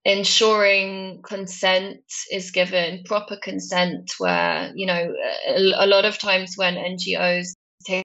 [0.04, 2.00] ensuring consent
[2.32, 5.14] is given, proper consent, where, you know,
[5.48, 7.54] a, a lot of times when NGOs
[7.86, 8.04] take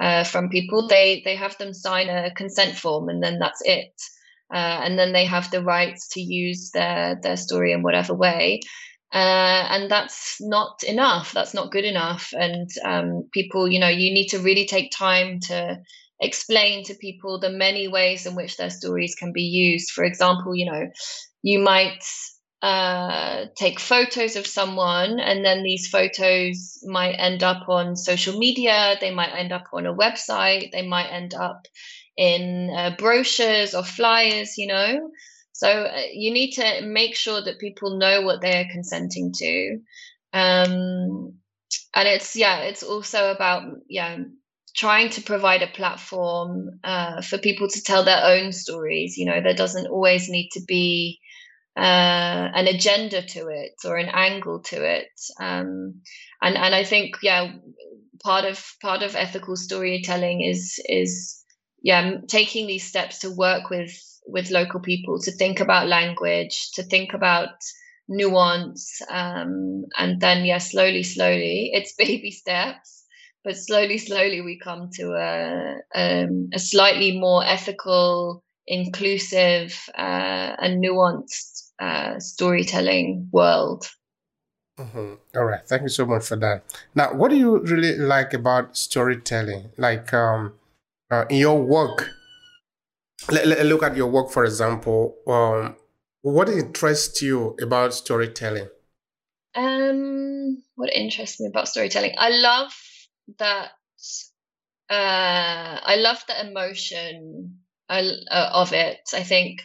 [0.00, 3.92] uh, from people, they, they have them sign a consent form and then that's it.
[4.52, 8.60] Uh, and then they have the rights to use their, their story in whatever way.
[9.12, 11.32] Uh, and that's not enough.
[11.32, 12.32] That's not good enough.
[12.32, 15.78] And um, people, you know, you need to really take time to
[16.20, 19.90] explain to people the many ways in which their stories can be used.
[19.90, 20.90] For example, you know,
[21.42, 22.02] you might
[22.62, 28.96] uh, take photos of someone, and then these photos might end up on social media,
[29.00, 31.66] they might end up on a website, they might end up
[32.16, 35.10] in uh, brochures or flyers, you know.
[35.56, 39.78] So uh, you need to make sure that people know what they are consenting to.
[40.34, 41.38] Um,
[41.94, 44.18] and it's, yeah, it's also about, yeah,
[44.76, 49.16] trying to provide a platform uh, for people to tell their own stories.
[49.16, 51.20] You know, there doesn't always need to be
[51.74, 55.08] uh, an agenda to it or an angle to it.
[55.40, 56.02] Um,
[56.42, 57.52] and and I think yeah,
[58.22, 61.42] part of part of ethical storytelling is is
[61.82, 66.82] yeah taking these steps to work with with local people to think about language, to
[66.82, 67.50] think about
[68.08, 73.04] nuance, um, and then yeah, slowly, slowly, it's baby steps,
[73.44, 80.82] but slowly, slowly, we come to a um, a slightly more ethical, inclusive, uh, and
[80.82, 83.86] nuanced uh, storytelling world.
[84.78, 85.14] Mm-hmm.
[85.36, 86.64] All right, thank you so much for that.
[86.94, 89.70] Now, what do you really like about storytelling?
[89.78, 90.54] Like um,
[91.10, 92.15] uh, in your work,
[93.30, 95.16] let, let, look at your work, for example.
[95.26, 95.76] Um,
[96.22, 98.68] what interests you about storytelling?
[99.54, 102.14] Um, what interests me about storytelling?
[102.18, 102.72] I love
[103.38, 103.70] that.
[104.88, 107.58] Uh, I love the emotion
[107.88, 109.00] uh, of it.
[109.14, 109.62] I think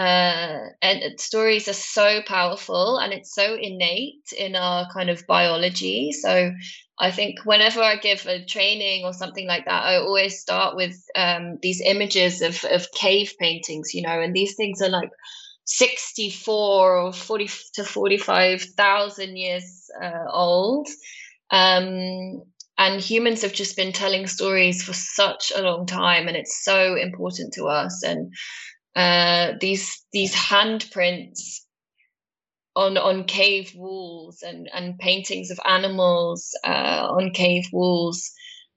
[0.00, 6.10] uh, and stories are so powerful and it's so innate in our kind of biology.
[6.10, 6.52] So
[6.98, 10.96] I think whenever I give a training or something like that, I always start with
[11.14, 15.10] um, these images of, of cave paintings, you know, and these things are like
[15.66, 20.88] 64 or 40 to 45,000 years uh, old.
[21.50, 22.42] Um,
[22.78, 26.94] and humans have just been telling stories for such a long time, and it's so
[26.94, 28.02] important to us.
[28.02, 28.32] And
[28.96, 31.60] uh, these these handprints
[32.76, 38.30] on on cave walls and and paintings of animals uh, on cave walls.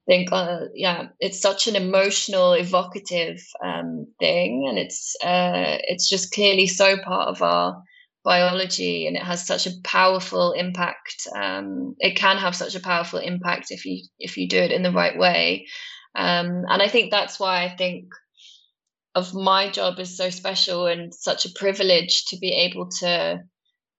[0.08, 4.66] I think uh, yeah it's such an emotional evocative um, thing.
[4.68, 7.82] And it's uh, it's just clearly so part of our
[8.24, 9.06] biology.
[9.06, 11.26] And it has such a powerful impact.
[11.34, 14.82] Um, it can have such a powerful impact if you if you do it in
[14.82, 15.66] the right way.
[16.16, 18.04] Um, and i think that's why i think
[19.14, 23.42] of my job is so special and such a privilege to be able to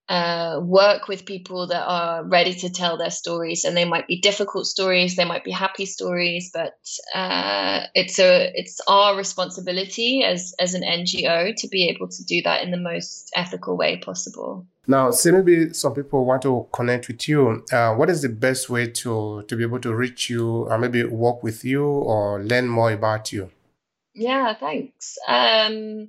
[0.08, 3.64] uh, work with people that are ready to tell their stories.
[3.64, 6.74] And they might be difficult stories they might be happy stories but
[7.14, 12.42] uh, it's a it's our responsibility as as an ngo to be able to do
[12.42, 14.66] that in the most ethical way possible.
[14.86, 17.64] Now maybe some people want to connect with you.
[17.72, 21.02] Uh, what is the best way to to be able to reach you or maybe
[21.04, 23.50] work with you or learn more about you
[24.16, 26.08] yeah thanks um,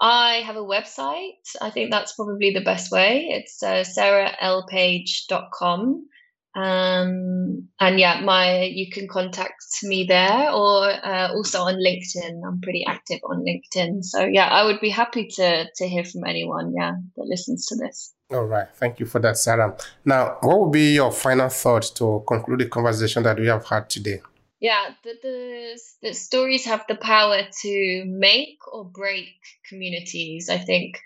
[0.00, 1.44] I have a website.
[1.60, 3.26] I think that's probably the best way.
[3.30, 6.06] It's uh, sarahlpage.com.
[6.52, 12.40] Um, and yeah, my you can contact me there or uh, also on LinkedIn.
[12.44, 14.02] I'm pretty active on LinkedIn.
[14.02, 17.76] So yeah, I would be happy to to hear from anyone, yeah, that listens to
[17.76, 18.12] this.
[18.32, 18.66] All right.
[18.74, 19.76] Thank you for that, Sarah.
[20.04, 23.90] Now, what would be your final thought to conclude the conversation that we have had
[23.90, 24.22] today?
[24.60, 29.28] Yeah the, the, the stories have the power to make or break
[29.68, 30.98] communities i think.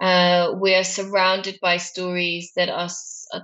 [0.00, 2.88] Uh, we are surrounded by stories that are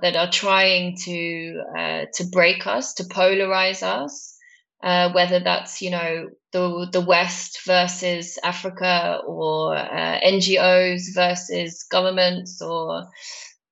[0.01, 4.37] that are trying to uh, to break us to polarize us
[4.83, 12.61] uh, whether that's you know the the west versus africa or uh, ngos versus governments
[12.61, 13.05] or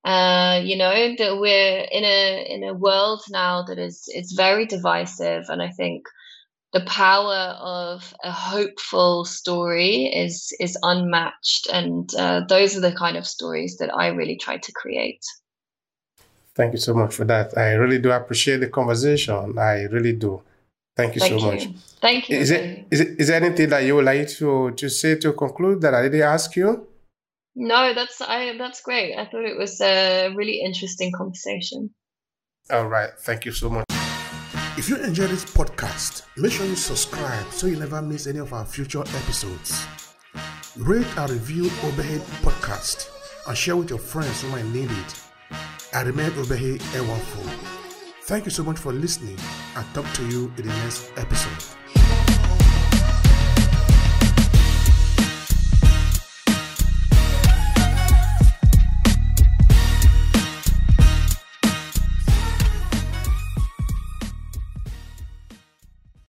[0.03, 4.65] uh, you know that we're in a in a world now that is it's very
[4.65, 6.05] divisive and i think
[6.73, 13.15] the power of a hopeful story is is unmatched and uh, those are the kind
[13.15, 15.23] of stories that i really try to create.
[16.55, 17.57] Thank you so much for that.
[17.57, 19.57] I really do appreciate the conversation.
[19.57, 20.39] I really do.
[20.95, 21.51] Thank you thank so you.
[21.51, 21.67] much.
[21.99, 24.89] Thank you is it, is it is there anything that you would like to to
[24.89, 26.85] say to conclude that i didn't ask you
[27.55, 29.15] no, that's I that's great.
[29.15, 31.93] I thought it was a really interesting conversation.
[32.71, 33.09] All right.
[33.19, 33.85] Thank you so much.
[34.75, 38.53] If you enjoyed this podcast, make sure you subscribe so you never miss any of
[38.53, 39.85] our future episodes.
[40.77, 43.09] Rate and review Obehi Podcast
[43.47, 45.23] and share with your friends who might need it.
[45.93, 47.73] I remain Obehi Ewanfoh.
[48.23, 49.37] Thank you so much for listening
[49.75, 51.82] and talk to you in the next episode.